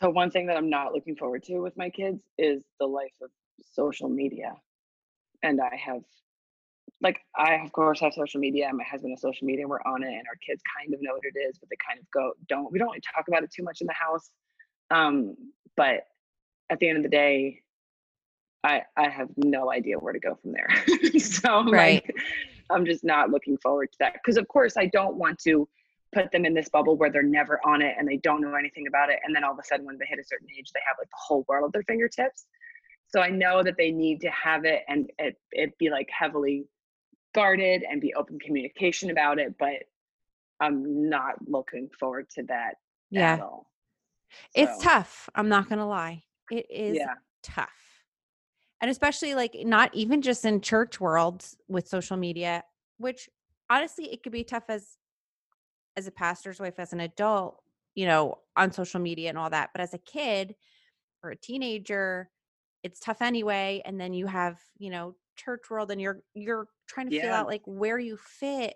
So 0.00 0.10
one 0.10 0.30
thing 0.30 0.46
that 0.46 0.56
I'm 0.56 0.70
not 0.70 0.92
looking 0.92 1.16
forward 1.16 1.42
to 1.44 1.58
with 1.60 1.76
my 1.76 1.90
kids 1.90 2.22
is 2.38 2.62
the 2.78 2.86
life 2.86 3.14
of 3.22 3.30
social 3.72 4.08
media. 4.08 4.54
And 5.42 5.60
I 5.60 5.76
have 5.76 6.02
like 7.02 7.20
I 7.36 7.54
of 7.54 7.72
course 7.72 8.00
have 8.00 8.12
social 8.14 8.40
media 8.40 8.68
and 8.68 8.76
my 8.76 8.84
husband 8.84 9.12
has 9.12 9.20
social 9.22 9.46
media 9.46 9.62
and 9.64 9.70
we're 9.70 9.80
on 9.82 10.02
it 10.02 10.08
and 10.08 10.26
our 10.28 10.36
kids 10.46 10.62
kind 10.78 10.92
of 10.92 11.00
know 11.02 11.12
what 11.12 11.22
it 11.24 11.38
is, 11.38 11.58
but 11.58 11.68
they 11.70 11.76
kind 11.86 11.98
of 11.98 12.06
go 12.12 12.32
don't 12.48 12.70
we 12.72 12.78
don't 12.78 12.88
really 12.88 13.00
talk 13.14 13.26
about 13.28 13.42
it 13.42 13.50
too 13.50 13.62
much 13.62 13.80
in 13.80 13.86
the 13.86 13.94
house. 13.94 14.30
Um, 14.90 15.36
but 15.76 16.04
at 16.68 16.78
the 16.78 16.88
end 16.88 16.98
of 16.98 17.02
the 17.04 17.08
day, 17.08 17.62
I 18.64 18.82
I 18.96 19.08
have 19.08 19.28
no 19.36 19.70
idea 19.72 19.98
where 19.98 20.12
to 20.12 20.20
go 20.20 20.34
from 20.40 20.52
there. 20.52 20.68
so 21.18 21.48
I'm 21.58 21.70
Right. 21.70 22.02
like 22.04 22.16
I'm 22.70 22.84
just 22.84 23.02
not 23.04 23.30
looking 23.30 23.56
forward 23.58 23.90
to 23.92 23.98
that. 24.00 24.14
Because 24.14 24.36
of 24.36 24.46
course 24.48 24.76
I 24.76 24.86
don't 24.86 25.16
want 25.16 25.38
to 25.40 25.68
put 26.12 26.30
them 26.32 26.44
in 26.44 26.54
this 26.54 26.68
bubble 26.68 26.96
where 26.96 27.10
they're 27.10 27.22
never 27.22 27.60
on 27.64 27.82
it 27.82 27.94
and 27.98 28.06
they 28.06 28.16
don't 28.18 28.40
know 28.40 28.54
anything 28.54 28.86
about 28.88 29.10
it. 29.10 29.20
And 29.24 29.34
then 29.34 29.44
all 29.44 29.52
of 29.52 29.58
a 29.58 29.64
sudden 29.64 29.86
when 29.86 29.96
they 29.98 30.06
hit 30.06 30.18
a 30.18 30.24
certain 30.24 30.48
age, 30.58 30.70
they 30.74 30.80
have 30.86 30.96
like 30.98 31.08
the 31.08 31.16
whole 31.18 31.44
world 31.48 31.68
at 31.68 31.72
their 31.72 31.82
fingertips. 31.84 32.46
So 33.08 33.20
I 33.20 33.30
know 33.30 33.62
that 33.62 33.76
they 33.76 33.90
need 33.90 34.20
to 34.22 34.28
have 34.30 34.64
it 34.64 34.82
and 34.88 35.10
it 35.18 35.36
it 35.52 35.76
be 35.78 35.88
like 35.90 36.08
heavily 36.16 36.66
guarded 37.34 37.84
and 37.88 38.00
be 38.00 38.14
open 38.14 38.38
communication 38.38 39.10
about 39.10 39.38
it, 39.38 39.54
but 39.58 39.84
I'm 40.60 41.08
not 41.08 41.36
looking 41.48 41.88
forward 41.98 42.28
to 42.30 42.42
that 42.44 42.74
at 43.16 43.38
Yeah. 43.38 43.38
all. 43.40 43.70
It's 44.54 44.82
tough. 44.82 45.28
I'm 45.34 45.48
not 45.48 45.68
to 45.78 45.86
lie. 45.86 46.22
It 46.50 46.66
is 46.70 46.96
yeah, 46.98 47.14
tough. 47.42 47.68
And 48.80 48.90
especially 48.90 49.34
like 49.34 49.54
not 49.54 49.94
even 49.94 50.22
just 50.22 50.44
in 50.44 50.60
church 50.60 51.00
worlds 51.00 51.56
with 51.68 51.88
social 51.88 52.16
media, 52.16 52.64
which 52.98 53.28
honestly 53.68 54.12
it 54.12 54.22
could 54.22 54.32
be 54.32 54.44
tough 54.44 54.64
as 54.68 54.96
as 55.96 56.06
a 56.06 56.10
pastor's 56.12 56.60
wife 56.60 56.78
as 56.78 56.92
an 56.92 57.00
adult, 57.00 57.62
you 57.94 58.06
know, 58.06 58.38
on 58.56 58.72
social 58.72 59.00
media 59.00 59.28
and 59.28 59.36
all 59.38 59.50
that. 59.50 59.70
But 59.74 59.80
as 59.80 59.94
a 59.94 59.98
kid 59.98 60.54
or 61.22 61.30
a 61.30 61.36
teenager, 61.36 62.30
it's 62.82 63.00
tough 63.00 63.20
anyway. 63.20 63.82
And 63.84 64.00
then 64.00 64.14
you 64.14 64.26
have, 64.26 64.58
you 64.78 64.90
know, 64.90 65.16
church 65.36 65.70
world 65.70 65.90
and 65.90 66.00
you're 66.00 66.22
you're 66.34 66.66
trying 66.86 67.08
to 67.08 67.20
feel 67.20 67.30
yeah. 67.30 67.40
out 67.40 67.46
like 67.46 67.62
where 67.64 67.98
you 67.98 68.16
fit, 68.16 68.74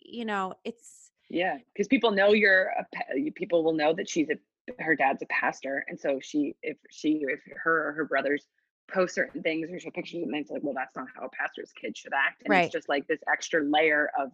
you 0.00 0.24
know, 0.24 0.54
it's 0.64 1.10
Yeah, 1.28 1.58
because 1.72 1.88
people 1.88 2.10
know 2.10 2.32
you're 2.32 2.70
a 2.70 3.30
people 3.32 3.64
will 3.64 3.74
know 3.74 3.92
that 3.94 4.08
she's 4.08 4.28
a 4.30 4.38
her 4.82 4.94
dad's 4.94 5.22
a 5.22 5.26
pastor, 5.26 5.84
and 5.88 5.98
so 5.98 6.18
she 6.20 6.54
if 6.62 6.76
she 6.90 7.24
if 7.28 7.40
her 7.62 7.88
or 7.88 7.92
her 7.92 8.04
brothers 8.04 8.46
post 8.90 9.14
certain 9.14 9.42
things 9.42 9.70
or 9.70 9.78
show 9.78 9.90
pictures, 9.90 10.22
and 10.22 10.34
it's 10.34 10.50
like, 10.50 10.62
well, 10.62 10.74
that's 10.74 10.96
not 10.96 11.06
how 11.14 11.26
a 11.26 11.28
pastor's 11.30 11.72
kid 11.72 11.96
should 11.96 12.12
act, 12.12 12.42
and 12.44 12.54
it's 12.54 12.72
just 12.72 12.88
like 12.88 13.06
this 13.06 13.20
extra 13.30 13.62
layer 13.62 14.10
of 14.18 14.30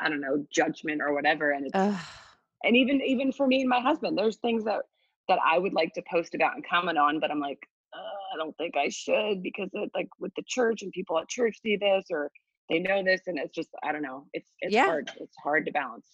I 0.00 0.08
don't 0.08 0.20
know 0.20 0.44
judgment 0.50 1.00
or 1.00 1.12
whatever, 1.14 1.50
and 1.50 1.66
it's 1.66 1.74
Ugh. 1.74 2.00
and 2.64 2.76
even 2.76 3.00
even 3.02 3.32
for 3.32 3.46
me 3.46 3.60
and 3.60 3.68
my 3.68 3.80
husband, 3.80 4.16
there's 4.16 4.36
things 4.36 4.64
that 4.64 4.82
that 5.28 5.38
I 5.44 5.58
would 5.58 5.72
like 5.72 5.94
to 5.94 6.02
post 6.08 6.34
about 6.34 6.54
and 6.54 6.66
comment 6.66 6.98
on, 6.98 7.18
but 7.18 7.30
I'm 7.30 7.40
like, 7.40 7.68
uh, 7.96 8.34
I 8.34 8.36
don't 8.36 8.56
think 8.56 8.76
I 8.76 8.88
should 8.88 9.42
because 9.42 9.70
it 9.72 9.90
like 9.94 10.08
with 10.18 10.32
the 10.36 10.42
church 10.46 10.82
and 10.82 10.92
people 10.92 11.18
at 11.18 11.28
church 11.28 11.56
see 11.62 11.76
this 11.76 12.04
or 12.10 12.30
they 12.68 12.80
know 12.80 13.02
this, 13.02 13.22
and 13.26 13.38
it's 13.38 13.54
just 13.54 13.68
I 13.84 13.92
don't 13.92 14.02
know, 14.02 14.26
it's 14.32 14.48
it's 14.60 14.74
Yeah. 14.74 14.86
hard, 14.86 15.10
it's 15.20 15.36
hard 15.42 15.66
to 15.66 15.72
balance. 15.72 16.06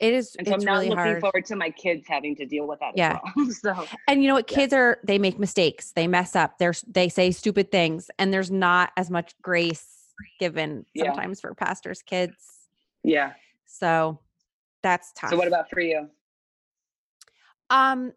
It 0.00 0.14
is 0.14 0.34
And 0.36 0.46
so 0.48 0.54
I'm 0.54 0.64
not 0.64 0.72
really 0.72 0.88
looking 0.88 1.02
hard. 1.02 1.20
forward 1.20 1.44
to 1.46 1.56
my 1.56 1.68
kids 1.70 2.06
having 2.08 2.34
to 2.36 2.46
deal 2.46 2.66
with 2.66 2.78
that 2.80 2.88
as 2.90 2.94
Yeah. 2.96 3.18
well. 3.36 3.46
So, 3.50 3.86
And 4.08 4.22
you 4.22 4.28
know 4.28 4.34
what? 4.34 4.50
yeah. 4.50 4.56
Kids 4.56 4.72
are 4.72 4.98
they 5.04 5.18
make 5.18 5.38
mistakes. 5.38 5.92
They 5.92 6.06
mess 6.08 6.34
up. 6.34 6.58
There's 6.58 6.80
they 6.82 7.08
say 7.10 7.30
stupid 7.32 7.70
things 7.70 8.10
and 8.18 8.32
there's 8.32 8.50
not 8.50 8.92
as 8.96 9.10
much 9.10 9.34
grace 9.42 9.86
given 10.38 10.86
Yeah. 10.94 11.12
sometimes 11.12 11.40
for 11.40 11.54
pastors' 11.54 12.00
kids. 12.02 12.68
Yeah. 13.02 13.32
So 13.66 14.20
that's 14.82 15.12
tough. 15.12 15.30
So 15.30 15.36
what 15.36 15.48
about 15.48 15.68
for 15.68 15.80
you? 15.80 16.08
Um 17.68 18.12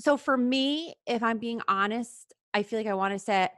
so 0.00 0.16
for 0.16 0.36
me, 0.36 0.94
if 1.06 1.22
I'm 1.22 1.38
being 1.38 1.62
honest, 1.68 2.34
I 2.54 2.62
feel 2.62 2.78
like 2.78 2.86
I 2.86 2.94
want 2.94 3.12
to 3.12 3.18
set 3.18 3.54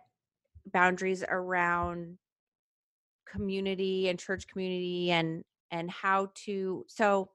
boundaries 0.66 1.24
around 1.29 2.18
community 3.27 4.09
and 4.09 4.18
church 4.18 4.46
community 4.48 5.11
and 5.11 5.44
and 5.70 5.90
how 5.90 6.31
to 6.35 6.85
so 6.88 7.31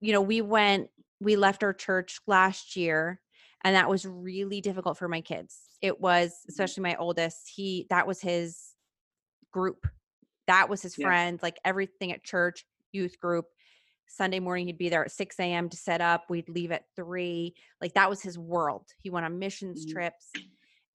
you 0.00 0.12
know, 0.12 0.22
we 0.22 0.42
went 0.42 0.90
we 1.20 1.36
left 1.36 1.64
our 1.64 1.74
church 1.74 2.20
last 2.26 2.76
year 2.76 3.22
and 3.64 3.76
that 3.76 3.88
was 3.90 4.06
really 4.06 4.60
difficult 4.60 4.98
for 4.98 5.08
my 5.08 5.20
kids. 5.22 5.78
It 5.82 6.00
was 6.00 6.46
Mhm. 6.48 6.48
especially 6.48 6.82
my 6.82 6.96
oldest. 6.96 7.50
He 7.54 7.86
that 7.90 8.06
was 8.06 8.20
his 8.20 8.76
group. 9.52 9.86
That 10.48 10.68
was 10.68 10.82
his 10.82 10.96
Yeah. 10.96 11.14
friend, 11.14 11.40
like 11.42 11.58
everything 11.64 12.12
at 12.12 12.24
church, 12.24 12.66
youth 12.92 13.20
group. 13.20 13.46
Sunday 14.08 14.40
morning 14.40 14.66
he'd 14.66 14.78
be 14.78 14.88
there 14.88 15.04
at 15.04 15.12
6 15.12 15.38
a.m. 15.40 15.68
to 15.68 15.76
set 15.76 16.00
up. 16.00 16.24
We'd 16.30 16.48
leave 16.48 16.72
at 16.72 16.84
3. 16.96 17.54
Like 17.80 17.94
that 17.94 18.10
was 18.10 18.22
his 18.22 18.38
world. 18.38 18.88
He 18.98 19.10
went 19.10 19.26
on 19.26 19.38
missions 19.38 19.84
Mhm. 19.84 19.88
trips. 19.92 20.32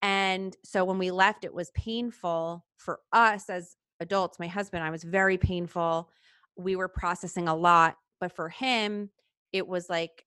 And 0.01 0.55
so 0.65 0.83
when 0.85 0.97
we 0.97 1.11
left, 1.11 1.45
it 1.45 1.53
was 1.53 1.71
painful 1.71 2.65
for 2.77 3.01
us 3.13 3.49
as 3.49 3.77
adults. 3.99 4.39
My 4.39 4.47
husband, 4.47 4.83
I 4.83 4.89
was 4.89 5.03
very 5.03 5.37
painful. 5.37 6.09
We 6.57 6.75
were 6.75 6.89
processing 6.89 7.47
a 7.47 7.55
lot, 7.55 7.97
but 8.19 8.31
for 8.35 8.49
him, 8.49 9.11
it 9.53 9.67
was 9.67 9.89
like 9.89 10.25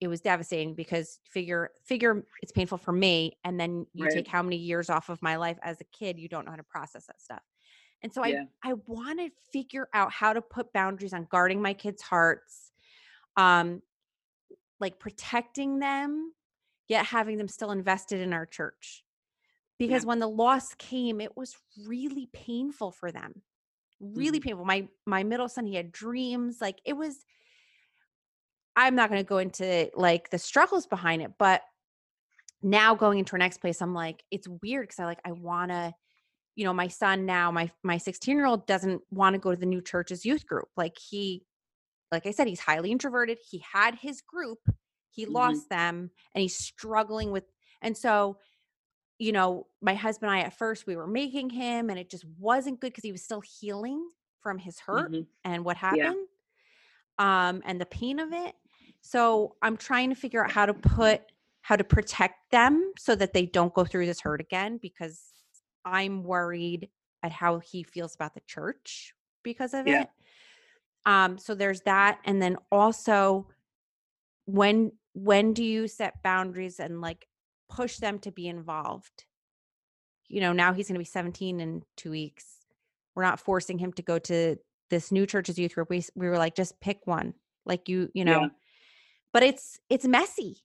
it 0.00 0.08
was 0.08 0.20
devastating 0.20 0.74
because 0.74 1.20
figure 1.24 1.72
figure 1.84 2.24
it's 2.42 2.52
painful 2.52 2.78
for 2.78 2.92
me 2.92 3.38
and 3.44 3.58
then 3.58 3.86
you 3.94 4.06
Right. 4.06 4.08
take 4.08 4.28
how 4.28 4.42
many 4.42 4.56
years 4.56 4.90
off 4.90 5.08
of 5.08 5.20
my 5.22 5.36
life 5.36 5.58
as 5.62 5.80
a 5.80 5.84
kid, 5.84 6.18
you 6.18 6.28
don't 6.28 6.44
know 6.44 6.52
how 6.52 6.56
to 6.56 6.62
process 6.64 7.06
that 7.06 7.20
stuff. 7.20 7.42
And 8.02 8.12
so 8.12 8.22
I 8.24 8.34
Yeah. 8.34 8.44
I 8.62 8.74
want 8.86 9.20
to 9.20 9.30
figure 9.52 9.88
out 9.94 10.12
how 10.12 10.32
to 10.32 10.42
put 10.42 10.72
boundaries 10.72 11.12
on 11.12 11.26
guarding 11.30 11.62
my 11.62 11.74
kids' 11.74 12.02
hearts, 12.02 12.72
um 13.36 13.82
like 14.80 14.98
protecting 14.98 15.78
them 15.78 16.32
yet 16.88 17.04
having 17.06 17.36
them 17.36 17.48
still 17.48 17.70
invested 17.70 18.20
in 18.20 18.32
our 18.32 18.46
church 18.46 19.04
Yeah. 19.84 20.00
because 20.00 20.06
when 20.06 20.18
the 20.20 20.28
loss 20.28 20.74
came 20.74 21.20
it 21.20 21.36
was 21.36 21.56
really 21.86 22.26
painful 22.32 22.90
for 22.92 23.12
them 23.12 23.42
really 24.00 24.40
Mhm. 24.40 24.40
painful 24.40 24.64
my 24.64 24.88
my 25.06 25.24
middle 25.24 25.48
son 25.48 25.66
he 25.66 25.76
had 25.76 25.92
dreams 25.92 26.60
like 26.60 26.80
it 26.84 26.94
was 26.94 27.24
i'm 28.76 28.94
not 28.94 29.10
going 29.10 29.20
to 29.22 29.28
go 29.28 29.38
into 29.38 29.90
like 29.94 30.30
the 30.30 30.38
struggles 30.38 30.86
behind 30.86 31.22
it 31.22 31.32
but 31.38 31.62
now 32.62 32.94
going 32.94 33.18
into 33.18 33.32
our 33.32 33.38
next 33.38 33.58
place 33.58 33.80
i'm 33.80 33.94
like 33.94 34.24
it's 34.30 34.48
weird 34.62 34.84
because 34.84 34.98
i 34.98 35.04
like 35.04 35.20
i 35.24 35.32
want 35.32 35.70
to 35.70 35.92
you 36.58 36.64
know 36.64 36.72
my 36.72 36.88
son 36.88 37.24
now 37.24 37.50
my 37.50 37.70
my 37.84 37.96
16 37.96 38.36
year 38.36 38.46
old 38.46 38.66
doesn't 38.66 39.00
want 39.10 39.34
to 39.34 39.38
go 39.38 39.50
to 39.52 39.56
the 39.56 39.64
new 39.64 39.80
church's 39.80 40.26
youth 40.26 40.44
group 40.44 40.68
like 40.76 40.96
he 40.98 41.44
like 42.10 42.26
i 42.26 42.32
said 42.32 42.48
he's 42.48 42.60
highly 42.60 42.90
introverted 42.90 43.38
he 43.48 43.62
had 43.72 43.94
his 43.94 44.20
group 44.20 44.58
he 45.10 45.24
Mhm. 45.24 45.32
lost 45.32 45.68
them 45.70 46.10
and 46.34 46.42
he's 46.42 46.56
struggling 46.56 47.30
with 47.30 47.44
and 47.80 47.96
so 47.96 48.38
you 49.18 49.32
know, 49.32 49.66
my 49.82 49.94
husband 49.94 50.30
and 50.30 50.40
I 50.40 50.44
at 50.44 50.56
first 50.56 50.86
we 50.86 50.96
were 50.96 51.06
making 51.06 51.50
him 51.50 51.90
and 51.90 51.98
it 51.98 52.08
just 52.08 52.24
wasn't 52.38 52.80
good 52.80 52.92
because 52.92 53.04
he 53.04 53.12
was 53.12 53.22
still 53.22 53.40
healing 53.40 54.08
from 54.40 54.58
his 54.58 54.78
hurt 54.78 55.10
Mhm. 55.10 55.26
and 55.44 55.64
what 55.64 55.76
Yeah. 55.76 56.12
happened 56.12 56.28
um 57.18 57.62
and 57.64 57.80
the 57.80 57.86
pain 57.86 58.20
of 58.20 58.32
it. 58.32 58.54
So 59.00 59.56
I'm 59.60 59.76
trying 59.76 60.10
to 60.10 60.14
figure 60.14 60.44
out 60.44 60.52
how 60.52 60.66
to 60.66 60.74
put 60.74 61.22
how 61.62 61.76
to 61.76 61.84
protect 61.84 62.50
them 62.50 62.92
so 62.96 63.16
that 63.16 63.32
they 63.32 63.46
don't 63.46 63.74
go 63.74 63.84
through 63.84 64.06
this 64.06 64.20
hurt 64.20 64.40
again 64.40 64.78
because 64.80 65.32
I'm 65.84 66.22
worried 66.22 66.88
at 67.22 67.32
how 67.32 67.58
he 67.58 67.82
feels 67.82 68.14
about 68.14 68.34
the 68.34 68.42
church 68.46 69.14
because 69.42 69.74
of 69.74 69.86
Yeah. 69.86 70.02
it. 70.02 70.08
Um 71.06 71.38
so 71.38 71.54
there's 71.54 71.82
that 71.82 72.20
and 72.24 72.40
then 72.40 72.56
also 72.70 73.48
when 74.44 74.92
when 75.12 75.52
do 75.52 75.64
you 75.64 75.88
set 75.88 76.22
boundaries 76.22 76.80
and 76.80 77.00
like 77.00 77.28
push 77.68 77.98
them 77.98 78.18
to 78.18 78.30
be 78.30 78.48
involved 78.48 79.24
you 80.28 80.40
know 80.40 80.52
now 80.52 80.72
he's 80.72 80.88
going 80.88 80.94
to 80.94 80.98
be 80.98 81.04
17 81.04 81.60
in 81.60 81.82
two 81.96 82.10
weeks 82.10 82.46
we're 83.14 83.24
not 83.24 83.40
forcing 83.40 83.78
him 83.78 83.92
to 83.92 84.02
go 84.02 84.18
to 84.18 84.56
this 84.90 85.12
new 85.12 85.26
church's 85.26 85.58
youth 85.58 85.74
group 85.74 85.90
we, 85.90 86.02
we 86.14 86.28
were 86.28 86.38
like 86.38 86.54
just 86.54 86.80
pick 86.80 87.00
one 87.04 87.34
like 87.66 87.88
you 87.88 88.10
you 88.14 88.24
Yeah. 88.24 88.32
know 88.32 88.50
but 89.32 89.42
it's 89.42 89.78
it's 89.90 90.06
messy 90.06 90.62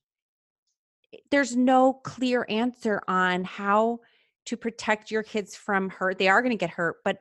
there's 1.30 1.54
no 1.54 1.92
clear 1.92 2.46
answer 2.48 3.02
on 3.06 3.44
how 3.44 4.00
to 4.46 4.56
protect 4.56 5.10
your 5.10 5.22
kids 5.22 5.56
from 5.56 5.88
hurt. 5.88 6.18
They 6.18 6.28
are 6.28 6.42
going 6.42 6.50
to 6.50 6.56
get 6.56 6.70
hurt, 6.70 6.96
but 7.04 7.18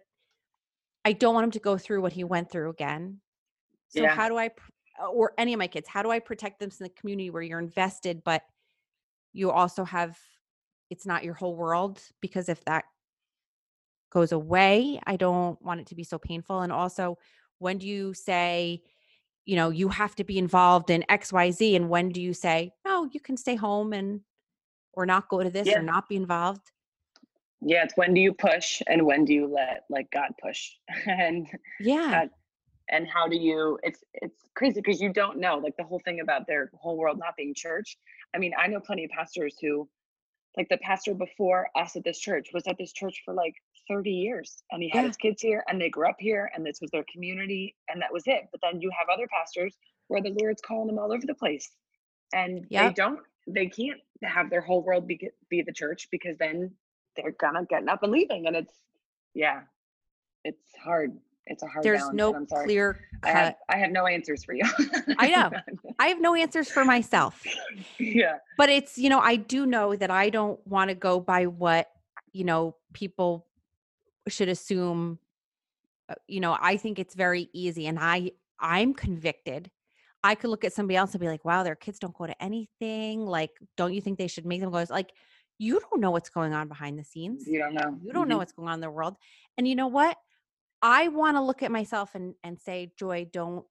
I 1.05 1.13
don't 1.13 1.33
want 1.33 1.43
them 1.43 1.51
to 1.51 1.59
go 1.59 1.77
through 1.77 2.01
what 2.01 2.13
he 2.13 2.23
went 2.23 2.49
through 2.51 2.69
again. 2.69 3.19
So 3.89 4.03
Yeah. 4.03 4.15
how 4.15 4.29
do 4.29 4.37
I 4.37 4.51
uh, 5.01 5.07
or 5.07 5.33
any 5.37 5.53
of 5.53 5.57
my 5.59 5.67
kids, 5.67 5.87
how 5.87 6.03
do 6.03 6.11
I 6.11 6.19
protect 6.19 6.59
them 6.59 6.69
in 6.69 6.83
the 6.83 6.89
community 6.89 7.29
where 7.29 7.41
you're 7.41 7.59
invested 7.59 8.23
but 8.23 8.43
you 9.33 9.49
also 9.51 9.83
have 9.83 10.17
it's 10.89 11.05
not 11.05 11.23
your 11.23 11.33
whole 11.33 11.55
world 11.55 12.01
because 12.21 12.49
if 12.49 12.63
that 12.65 12.85
goes 14.11 14.31
away, 14.31 14.99
I 15.05 15.15
don't 15.15 15.59
want 15.61 15.79
it 15.81 15.87
to 15.87 15.95
be 15.95 16.03
so 16.03 16.19
painful 16.19 16.61
and 16.61 16.71
also 16.71 17.17
when 17.57 17.77
do 17.79 17.87
you 17.87 18.13
say 18.13 18.83
you 19.45 19.57
know, 19.57 19.71
you 19.71 19.89
have 19.89 20.15
to 20.15 20.23
be 20.23 20.37
involved 20.37 20.89
in 20.89 21.03
XYZ 21.09 21.75
and 21.75 21.89
when 21.89 22.09
do 22.09 22.21
you 22.21 22.33
say, 22.33 22.71
"No, 22.85 23.09
you 23.11 23.19
can 23.19 23.35
stay 23.35 23.55
home 23.55 23.91
and 23.91 24.21
or 24.93 25.05
not 25.05 25.27
go 25.27 25.43
to 25.43 25.49
this 25.49 25.67
Yeah. 25.67 25.79
or 25.79 25.83
not 25.83 26.07
be 26.07 26.15
involved?" 26.15 26.71
Yeah, 27.65 27.83
it's 27.83 27.95
when 27.95 28.13
do 28.13 28.21
you 28.21 28.33
push 28.33 28.81
and 28.87 29.05
when 29.05 29.25
do 29.25 29.33
you 29.33 29.47
let 29.47 29.85
like 29.89 30.11
God 30.11 30.31
push? 30.41 30.71
and 31.07 31.47
Yeah. 31.79 32.09
God 32.11 32.29
and 32.89 33.07
how 33.07 33.27
do 33.27 33.37
you 33.37 33.79
it's 33.83 34.03
it's 34.13 34.49
crazy 34.55 34.81
because 34.81 35.01
you 35.01 35.11
don't 35.13 35.39
know 35.39 35.57
like 35.57 35.75
the 35.77 35.83
whole 35.83 36.01
thing 36.03 36.19
about 36.19 36.47
their 36.47 36.71
whole 36.75 36.97
world 36.97 37.17
not 37.19 37.35
being 37.37 37.53
church. 37.55 37.97
I 38.35 38.39
mean, 38.39 38.53
I 38.57 38.67
know 38.67 38.79
plenty 38.79 39.05
of 39.05 39.11
pastors 39.11 39.55
who 39.61 39.89
like 40.57 40.69
the 40.69 40.77
pastor 40.77 41.13
before 41.15 41.69
us 41.75 41.95
at 41.95 42.03
this 42.03 42.19
church 42.19 42.49
was 42.53 42.67
at 42.67 42.77
this 42.77 42.93
church 42.93 43.21
for 43.25 43.33
like 43.33 43.55
30 43.89 44.11
years 44.11 44.63
and 44.71 44.83
he 44.83 44.89
had 44.89 45.03
Yeah. 45.03 45.07
his 45.07 45.17
kids 45.17 45.41
here 45.41 45.63
and 45.67 45.81
they 45.81 45.89
grew 45.89 46.07
up 46.07 46.17
here 46.19 46.51
and 46.53 46.65
this 46.65 46.79
was 46.81 46.91
their 46.91 47.05
community 47.11 47.75
and 47.89 48.01
that 48.01 48.13
was 48.13 48.23
it. 48.27 48.43
But 48.51 48.61
then 48.61 48.81
you 48.81 48.91
have 48.97 49.07
other 49.11 49.27
pastors 49.27 49.75
where 50.09 50.21
the 50.21 50.35
Lord's 50.39 50.61
calling 50.61 50.87
them 50.87 50.99
all 50.99 51.11
over 51.11 51.25
the 51.25 51.33
place 51.33 51.69
and 52.33 52.67
they 52.71 52.89
don't 52.89 53.19
they 53.47 53.67
can't 53.67 53.99
have 54.23 54.49
their 54.49 54.61
whole 54.61 54.83
world 54.83 55.07
be 55.07 55.29
be 55.49 55.61
the 55.61 55.73
church 55.73 56.07
because 56.11 56.37
then 56.37 56.71
they're 57.15 57.35
gonna 57.39 57.65
getting 57.65 57.89
up 57.89 58.03
and 58.03 58.11
leaving 58.11 58.47
and 58.47 58.55
it's 58.55 58.73
yeah 59.33 59.61
it's 60.43 60.75
hard 60.81 61.17
it's 61.45 61.61
a 61.61 61.67
hard 61.67 61.83
There's 61.83 61.99
balance, 61.99 62.15
no 62.15 62.27
and 62.29 62.37
I'm 62.37 62.47
sorry. 62.47 62.65
clear 62.65 62.99
I 63.21 63.27
have 63.27 63.47
cut. 63.47 63.57
I 63.67 63.77
have 63.77 63.91
no 63.91 64.07
answers 64.07 64.45
for 64.45 64.53
you. 64.53 64.63
I 65.17 65.29
know. 65.29 65.51
I 65.99 66.07
have 66.07 66.21
no 66.21 66.35
answers 66.35 66.69
for 66.69 66.85
myself. 66.85 67.43
yeah. 67.99 68.37
But 68.57 68.69
it's, 68.69 68.97
you 68.97 69.09
know, 69.09 69.19
I 69.19 69.35
do 69.35 69.65
know 69.65 69.93
that 69.93 70.09
I 70.09 70.29
don't 70.29 70.65
want 70.65 70.87
to 70.89 70.95
go 70.95 71.19
by 71.19 71.47
what, 71.47 71.89
you 72.31 72.45
know, 72.45 72.77
people 72.93 73.45
should 74.29 74.47
assume 74.47 75.19
uh, 76.09 76.15
you 76.27 76.39
know, 76.39 76.57
I 76.59 76.77
think 76.77 76.99
it's 76.99 77.15
very 77.15 77.49
easy 77.53 77.87
and 77.87 77.97
I 77.99 78.31
I'm 78.59 78.93
convicted. 78.93 79.71
I 80.23 80.35
could 80.35 80.49
look 80.49 80.63
at 80.63 80.73
somebody 80.73 80.95
else 80.95 81.11
and 81.13 81.19
be 81.21 81.27
like, 81.27 81.43
"Wow, 81.43 81.63
their 81.63 81.75
kids 81.75 81.99
don't 81.99 82.15
go 82.15 82.25
to 82.25 82.43
anything. 82.43 83.25
Like, 83.25 83.51
don't 83.75 83.93
you 83.93 84.01
think 84.01 84.17
they 84.17 84.27
should 84.27 84.45
make 84.45 84.61
them 84.61 84.71
go?" 84.71 84.85
Like, 84.89 85.11
you 85.57 85.79
don't 85.79 86.01
know 86.01 86.11
what's 86.11 86.29
going 86.29 86.53
on 86.53 86.67
behind 86.67 86.99
the 86.99 87.03
scenes. 87.03 87.45
You 87.47 87.59
don't 87.59 87.73
know. 87.73 87.99
You 88.03 88.13
don't 88.13 88.27
know 88.27 88.35
Mhm. 88.35 88.39
what's 88.39 88.53
going 88.53 88.67
on 88.69 88.75
in 88.75 88.81
the 88.81 88.89
world. 88.91 89.15
And 89.57 89.67
you 89.67 89.75
know 89.75 89.87
what? 89.87 90.17
I 90.81 91.07
want 91.09 91.37
to 91.37 91.41
look 91.41 91.63
at 91.63 91.71
myself 91.71 92.15
and 92.15 92.35
and 92.43 92.59
say, 92.59 92.93
"Joy, 92.97 93.25
don't 93.31 93.65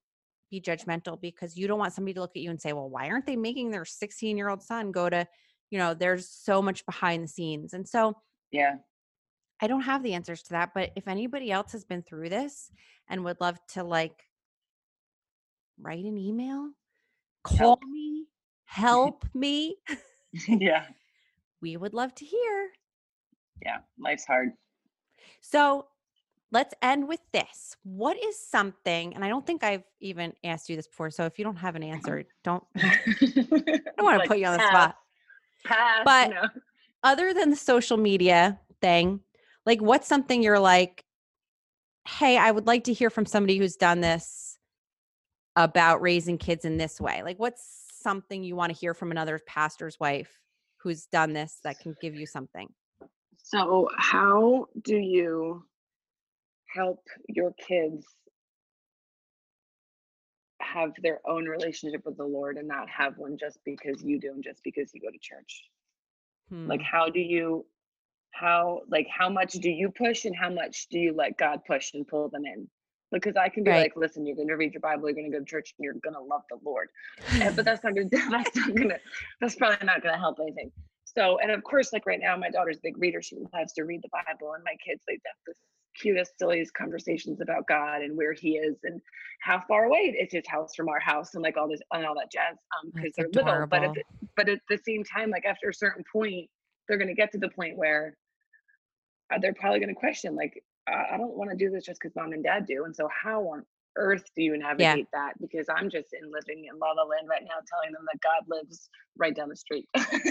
be 0.51 0.61
judgmental 0.61 1.21
because 1.21 1.57
you 1.57 1.67
don't 1.69 1.79
want 1.79 1.93
somebody 1.95 2.15
to 2.15 2.21
look 2.21 2.37
at 2.37 2.43
you 2.43 2.51
and 2.51 2.61
say, 2.61 2.73
"Well, 2.73 2.89
why 2.91 3.09
aren't 3.11 3.27
they 3.27 3.37
making 3.37 3.71
their 3.71 3.85
16-year-old 3.85 4.63
son 4.63 4.93
go 4.93 5.11
to, 5.11 5.27
you 5.71 5.79
know, 5.79 5.95
there's 5.95 6.29
so 6.31 6.63
much 6.63 6.87
behind 6.87 7.25
the 7.25 7.29
scenes." 7.29 7.73
And 7.75 7.89
so 7.89 8.23
Yeah. 8.51 8.79
I 9.61 9.67
don't 9.69 9.83
have 9.83 10.03
the 10.03 10.15
answers 10.15 10.43
to 10.45 10.51
that, 10.51 10.75
but 10.75 10.93
if 10.97 11.07
anybody 11.09 11.51
else 11.53 11.73
has 11.73 11.85
been 11.85 12.03
through 12.03 12.29
this 12.31 12.71
and 13.09 13.25
would 13.25 13.41
love 13.41 13.59
to 13.69 13.85
like 13.85 14.29
write 15.79 16.05
an 16.05 16.19
email, 16.19 16.73
call 17.45 17.57
Help. 17.57 17.85
me, 17.91 18.29
help 18.65 19.25
me, 19.35 19.77
yeah. 20.49 20.89
We 21.63 21.77
would 21.77 21.95
love 21.95 22.15
to 22.17 22.25
hear. 22.25 22.71
Yeah. 23.65 23.79
Life's 23.99 24.27
hard. 24.27 24.51
So 25.41 25.87
let's 26.51 26.75
end 26.83 27.09
with 27.09 27.21
this. 27.33 27.77
What 27.85 28.23
is 28.23 28.39
something, 28.39 29.15
and 29.15 29.25
I 29.25 29.29
don't 29.29 29.47
think 29.47 29.65
I've 29.65 29.85
even 30.01 30.35
asked 30.45 30.69
you 30.69 30.77
this 30.77 30.89
before. 30.89 31.11
So 31.11 31.25
if 31.25 31.39
you 31.39 31.45
don't 31.45 31.57
have 31.57 31.77
an 31.77 31.85
uh-huh. 31.85 31.93
answer, 31.95 32.25
don't, 32.45 32.65
I 32.77 32.99
don't 33.97 34.05
want 34.05 34.23
to 34.23 34.29
put 34.29 34.39
you 34.39 34.47
on 34.47 34.59
the 34.59 34.67
spot. 34.67 34.97
Pass. 35.65 36.03
But- 36.05 36.31
no. 36.31 36.43
Other 37.05 37.35
than 37.35 37.51
the 37.51 37.57
social 37.57 37.97
media 37.97 38.61
thing, 38.81 39.19
like 39.67 39.83
what's 39.83 40.07
something 40.07 40.41
you're 40.41 40.61
like, 40.61 41.05
hey, 42.07 42.39
I 42.39 42.49
would 42.49 42.69
like 42.69 42.85
to 42.85 42.93
hear 42.93 43.11
from 43.11 43.27
somebody 43.27 43.59
who's 43.59 43.75
done 43.75 44.01
this 44.01 44.57
about 45.57 46.01
raising 46.01 46.39
kids 46.39 46.65
in 46.65 46.77
this 46.77 47.01
way. 47.01 47.25
Like 47.25 47.41
what's 47.41 47.89
something 48.01 48.45
you 48.45 48.55
want 48.55 48.73
to 48.73 48.79
hear 48.79 48.95
from 48.95 49.11
another 49.11 49.41
pastor's 49.45 49.99
wife 49.99 50.42
who's 50.83 51.07
done 51.07 51.33
this 51.33 51.59
that 51.65 51.79
can 51.79 51.95
give 52.01 52.15
you 52.15 52.27
something? 52.27 52.69
So, 53.37 53.89
how 53.97 54.67
do 54.83 54.97
you 54.97 55.65
help 56.75 57.07
your 57.29 57.53
kids 57.53 58.07
have 60.61 60.93
their 61.03 61.21
own 61.27 61.45
relationship 61.47 62.03
with 62.05 62.17
the 62.17 62.25
Lord 62.25 62.57
and 62.57 62.69
not 62.69 62.89
have 62.89 63.19
one 63.19 63.37
just 63.39 63.59
because 63.65 64.03
you 64.03 64.19
do 64.19 64.33
and 64.33 64.43
just 64.43 64.63
because 64.65 64.93
you 64.95 65.01
go 65.01 65.11
to 65.11 65.19
church? 65.19 65.65
Like, 66.65 66.81
Hmm. 66.81 66.87
how 66.87 67.09
do 67.09 67.21
you, 67.21 67.67
how, 68.31 68.83
like, 68.89 69.09
how 69.09 69.29
much 69.29 69.53
do 69.55 69.71
you 69.71 69.91
push 69.91 70.25
and 70.25 70.37
how 70.37 70.51
much 70.51 70.89
do 70.89 70.99
you 70.99 71.13
let 71.15 71.37
God 71.37 71.65
push 71.67 71.95
and 71.95 72.07
pull 72.07 72.29
them 72.29 72.45
in? 72.45 72.69
Because 73.13 73.37
I 73.37 73.49
can 73.49 73.63
be 73.63 73.71
Right. 73.71 73.83
like, 73.83 73.97
listen, 73.97 74.27
you're 74.27 74.37
going 74.37 74.49
to 74.49 74.57
read 74.57 74.73
your 74.73 74.81
Bible, 74.81 75.05
you're 75.09 75.15
going 75.15 75.31
to 75.31 75.39
go 75.39 75.45
to 75.45 75.45
church, 75.45 75.75
and 75.79 75.85
you're 75.85 75.95
going 76.03 76.15
to 76.15 76.21
love 76.21 76.43
the 76.51 76.59
Lord. 76.65 76.89
And- 77.41 77.55
but 77.55 77.65
that's 77.67 77.85
not 77.85 77.95
gonna 77.95 78.09
that's 78.11 78.57
not 78.57 78.75
gonna 78.75 78.99
that's 79.41 79.55
probably 79.57 79.87
not 79.87 80.03
gonna 80.03 80.19
help 80.19 80.39
anything 80.41 80.71
so 81.05 81.39
and 81.39 81.51
of 81.51 81.63
course 81.63 81.93
like 81.93 82.07
right 82.07 82.21
now 82.21 82.37
my 82.37 82.49
daughter's 82.51 82.79
a 82.79 82.81
big 82.83 82.97
reader 82.99 83.21
she 83.21 83.37
loves 83.53 83.73
to 83.75 83.83
read 83.85 84.01
the 84.03 84.09
bible 84.09 84.53
and 84.55 84.65
my 84.65 84.75
kids 84.85 85.01
they 85.07 85.15
have 85.15 85.37
the 85.47 85.53
cutest 86.01 86.33
silliest 86.39 86.73
conversations 86.75 87.41
about 87.41 87.67
god 87.67 88.01
and 88.03 88.17
where 88.17 88.33
he 88.33 88.57
is 88.57 88.77
and 88.85 89.01
how 89.41 89.63
far 89.69 89.85
away 89.85 90.17
is 90.19 90.33
his 90.33 90.47
house 90.49 90.75
from 90.75 90.89
our 90.89 91.01
house 91.01 91.35
and 91.35 91.43
like 91.43 91.57
all 91.57 91.69
this 91.69 91.81
and 91.93 92.07
all 92.07 92.15
that 92.15 92.31
jazz 92.33 92.57
um 92.83 92.91
because 92.95 93.13
they're 93.17 93.29
little 93.35 93.67
but 93.67 93.83
at, 93.85 93.95
the, 93.95 94.03
but 94.37 94.49
at 94.49 94.59
the 94.71 94.79
same 94.87 95.05
time 95.05 95.29
like 95.31 95.45
after 95.45 95.69
a 95.69 95.75
certain 95.75 96.05
point 96.11 96.49
they're 96.89 96.99
gonna 96.99 97.15
get 97.15 97.31
to 97.33 97.39
the 97.39 97.51
point 97.51 97.77
where 97.77 98.17
uh, 99.33 99.39
they're 99.41 99.55
probably 99.55 99.81
gonna 99.81 99.95
question 99.95 100.35
like 100.35 100.63
i 100.89 101.17
don't 101.17 101.37
want 101.37 101.51
to 101.51 101.57
do 101.57 101.71
this 101.71 101.85
just 101.85 102.01
because 102.01 102.15
mom 102.17 102.33
and 102.33 102.45
dad 102.45 102.67
do 102.67 102.85
and 102.85 102.95
so 102.95 103.09
how 103.23 103.41
on 103.43 103.65
earth 103.97 104.25
do 104.35 104.43
you 104.43 104.57
navigate 104.57 105.09
that? 105.13 105.33
Because 105.41 105.67
I'm 105.69 105.91
just 105.91 106.09
in 106.13 106.31
living 106.31 106.67
in 106.71 106.79
La 106.79 106.93
La 106.93 107.03
Land 107.03 107.29
right 107.29 107.43
now, 107.43 107.57
telling 107.69 107.93
them 107.93 108.05
that 108.13 108.21
God 108.21 108.45
lives 108.49 108.91
right 109.17 109.35
down 109.35 109.49
the 109.49 109.57
street. 109.57 109.89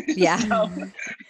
Yeah. 0.08 0.38
so, 0.50 0.72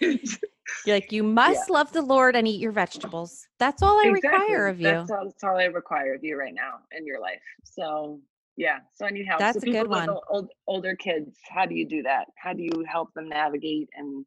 You're 0.86 0.96
like, 0.96 1.12
you 1.12 1.22
must 1.22 1.70
love 1.70 1.92
the 1.92 2.02
Lord 2.02 2.34
and 2.34 2.48
eat 2.48 2.60
your 2.60 2.72
vegetables. 2.72 3.46
That's 3.58 3.82
all 3.82 3.98
I 4.00 4.08
require 4.08 4.68
of 4.68 4.80
you. 4.80 4.86
That's 4.86 5.10
all, 5.10 5.24
that's 5.24 5.44
all 5.44 5.56
I 5.56 5.64
require 5.64 6.14
of 6.14 6.24
you 6.24 6.36
right 6.36 6.54
now 6.54 6.78
in 6.96 7.06
your 7.06 7.20
life. 7.20 7.42
So 7.64 8.20
yeah, 8.56 8.78
so 8.94 9.06
I 9.06 9.10
need 9.10 9.26
help. 9.26 9.40
That's 9.40 9.62
so 9.62 9.68
a 9.68 9.72
good 9.72 9.88
one. 9.88 10.08
Old, 10.28 10.48
older 10.66 10.96
kids, 10.96 11.38
how 11.48 11.66
do 11.66 11.74
you 11.74 11.86
do 11.86 12.02
that? 12.02 12.26
How 12.36 12.52
do 12.52 12.62
you 12.62 12.84
help 12.86 13.12
them 13.14 13.28
navigate 13.28 13.88
and 13.94 14.26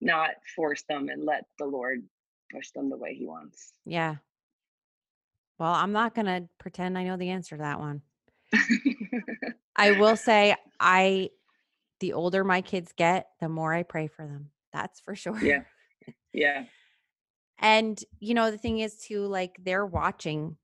not 0.00 0.30
force 0.54 0.84
them 0.88 1.08
and 1.08 1.24
let 1.24 1.44
the 1.58 1.64
Lord 1.64 2.02
push 2.56 2.70
them 2.70 2.88
the 2.90 2.96
way 2.96 3.14
He 3.14 3.26
wants? 3.26 3.72
yeah. 3.84 4.16
Well, 5.58 5.72
I'm 5.72 5.92
not 5.92 6.14
going 6.14 6.26
to 6.26 6.48
pretend 6.58 6.98
I 6.98 7.04
know 7.04 7.16
the 7.16 7.30
answer 7.30 7.56
to 7.56 7.62
that 7.62 7.80
one. 7.80 8.02
I 9.74 9.92
will 9.92 10.16
say, 10.16 10.54
I, 10.78 11.30
the 12.00 12.12
older 12.12 12.44
my 12.44 12.60
kids 12.60 12.92
get, 12.94 13.28
the 13.40 13.48
more 13.48 13.72
I 13.72 13.82
pray 13.82 14.06
for 14.06 14.26
them. 14.26 14.50
That's 14.74 15.00
for 15.00 15.14
sure. 15.14 15.40
yeah, 15.42 15.62
yeah, 16.34 16.64
And, 17.58 17.98
you 18.20 18.34
know, 18.34 18.50
the 18.50 18.58
thing 18.58 18.80
is, 18.80 18.96
too, 18.98 19.26
like 19.26 19.56
they're 19.64 19.86
watching 19.86 20.58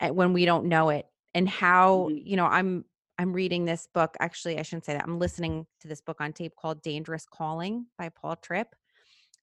when 0.00 0.32
we 0.32 0.46
don't 0.46 0.66
know 0.66 0.88
it 0.88 1.06
and 1.34 1.46
how, 1.46 2.08
Mhm. 2.10 2.22
you 2.24 2.36
know, 2.36 2.46
I'm, 2.46 2.86
I'm 3.18 3.34
reading 3.34 3.66
this 3.66 3.86
book. 3.92 4.16
Actually, 4.20 4.58
I 4.58 4.62
shouldn't 4.62 4.86
say 4.86 4.94
that. 4.94 5.04
I'm 5.04 5.18
listening 5.18 5.66
to 5.80 5.88
this 5.88 6.00
book 6.00 6.20
on 6.20 6.32
tape 6.32 6.56
called 6.56 6.80
Dangerous 6.82 7.26
Calling 7.30 7.86
by 7.98 8.08
Paul 8.08 8.36
Tripp. 8.36 8.74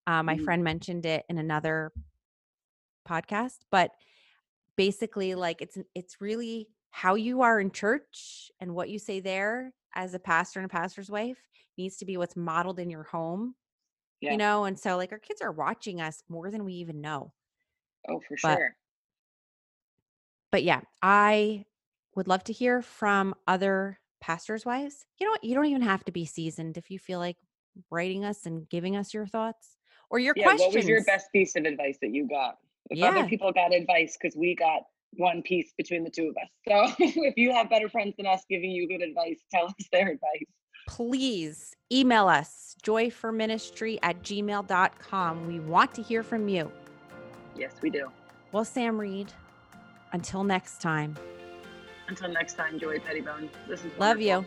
Uh, 0.07 0.23
my 0.23 0.35
Mhm. 0.35 0.43
friend 0.43 0.63
mentioned 0.63 1.05
it 1.05 1.25
in 1.29 1.37
another 1.37 1.91
podcast, 3.07 3.59
but 3.71 3.91
basically 4.77 5.35
like 5.35 5.61
it's 5.61 5.77
it's 5.95 6.19
really 6.21 6.67
how 6.91 7.15
you 7.15 7.41
are 7.41 7.59
in 7.59 7.71
church 7.71 8.51
and 8.59 8.73
what 8.73 8.89
you 8.89 8.97
say 8.99 9.19
there 9.19 9.73
as 9.95 10.13
a 10.13 10.19
pastor 10.19 10.59
and 10.59 10.65
a 10.65 10.69
pastor's 10.69 11.09
wife 11.09 11.37
needs 11.77 11.97
to 11.97 12.05
be 12.05 12.17
what's 12.17 12.35
modeled 12.35 12.79
in 12.79 12.89
your 12.89 13.03
home 13.03 13.53
yeah. 14.21 14.31
you 14.31 14.37
know 14.37 14.63
and 14.65 14.79
so 14.79 14.97
like 14.97 15.11
our 15.11 15.19
kids 15.19 15.41
are 15.41 15.51
watching 15.51 15.99
us 16.01 16.23
more 16.29 16.49
than 16.49 16.63
we 16.63 16.73
even 16.73 17.01
know 17.01 17.31
oh, 18.09 18.19
for 18.27 18.37
but- 18.41 18.57
sure. 18.57 18.75
but 20.51 20.63
yeah 20.63 20.81
i 21.01 21.63
would 22.15 22.27
love 22.27 22.43
to 22.43 22.53
hear 22.53 22.81
from 22.81 23.35
other 23.47 23.99
pastors 24.21 24.65
wives 24.65 25.05
you 25.19 25.25
know 25.27 25.31
what 25.31 25.43
you 25.43 25.53
don't 25.53 25.65
even 25.65 25.81
have 25.81 26.03
to 26.05 26.11
be 26.11 26.25
seasoned 26.25 26.77
if 26.77 26.89
you 26.89 26.97
feel 26.97 27.19
like 27.19 27.37
writing 27.89 28.23
us 28.23 28.45
and 28.45 28.67
giving 28.69 28.95
us 28.95 29.13
your 29.13 29.25
thoughts 29.27 29.77
or 30.11 30.19
your 30.19 30.33
yeah, 30.37 30.43
questions 30.43 30.67
what 30.67 30.75
was 30.75 30.87
your 30.87 31.03
best 31.05 31.31
piece 31.31 31.55
of 31.55 31.63
advice 31.65 31.97
that 32.01 32.13
you 32.13 32.27
got? 32.27 32.57
If 32.89 32.99
Yeah. 32.99 33.07
other 33.07 33.25
people 33.27 33.51
got 33.51 33.73
advice, 33.73 34.17
because 34.21 34.35
we 34.35 34.53
got 34.53 34.83
one 35.13 35.41
piece 35.41 35.73
between 35.77 36.03
the 36.03 36.09
two 36.09 36.27
of 36.29 36.35
us. 36.37 36.49
So 36.67 36.93
if 36.99 37.35
you 37.37 37.51
have 37.53 37.69
better 37.69 37.89
friends 37.89 38.15
than 38.17 38.27
us 38.27 38.43
giving 38.49 38.69
you 38.71 38.87
good 38.87 39.01
advice, 39.01 39.39
tell 39.51 39.65
us 39.67 39.73
their 39.91 40.09
advice. 40.09 40.45
please 40.87 41.75
email 41.91 42.27
us 42.27 42.75
joyforministry 42.83 43.97
at 44.03 44.21
gmail.com. 44.23 45.47
We 45.47 45.59
want 45.59 45.93
to 45.95 46.01
hear 46.01 46.23
from 46.23 46.47
you. 46.49 46.69
Yes, 47.55 47.73
we 47.81 47.89
do. 47.89 48.09
Well, 48.51 48.65
Sam 48.65 48.99
Reed, 48.99 49.31
until 50.11 50.43
next 50.43 50.81
time. 50.81 51.15
Until 52.09 52.29
next 52.29 52.55
time, 52.55 52.77
Joy 52.79 52.99
Pettibone. 52.99 53.49
This 53.69 53.85
is 53.85 53.91
Love 53.97 54.19
you. 54.19 54.45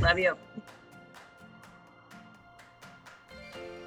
Love 0.00 0.18
you. 0.18 0.34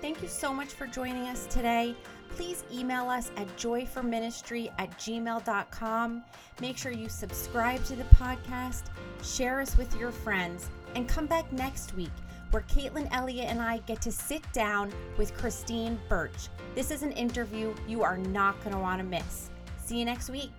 Thank 0.01 0.21
you 0.21 0.27
so 0.27 0.51
much 0.53 0.69
for 0.69 0.87
joining 0.87 1.27
us 1.27 1.45
today. 1.45 1.95
Please 2.31 2.63
email 2.73 3.09
us 3.09 3.31
at 3.37 3.47
joyforministry 3.57 4.71
at 4.79 4.89
gmail.com. 4.97 6.23
Make 6.59 6.77
sure 6.77 6.91
you 6.91 7.07
subscribe 7.07 7.83
to 7.85 7.95
the 7.95 8.03
podcast, 8.15 8.83
share 9.23 9.61
us 9.61 9.77
with 9.77 9.95
your 9.99 10.11
friends, 10.11 10.69
and 10.95 11.07
come 11.07 11.27
back 11.27 11.51
next 11.53 11.93
week 11.95 12.09
where 12.51 12.63
Caitlin 12.63 13.07
Elliott 13.11 13.47
and 13.47 13.61
I 13.61 13.77
get 13.79 14.01
to 14.01 14.11
sit 14.11 14.41
down 14.53 14.91
with 15.17 15.33
Christine 15.37 15.97
Birch. 16.09 16.49
This 16.75 16.91
is 16.91 17.01
an 17.01 17.11
interview 17.13 17.73
you 17.87 18.03
are 18.03 18.17
not 18.17 18.59
going 18.61 18.75
to 18.75 18.81
want 18.81 18.99
to 18.99 19.05
miss. 19.05 19.49
See 19.77 19.99
you 19.99 20.05
next 20.05 20.29
week. 20.29 20.51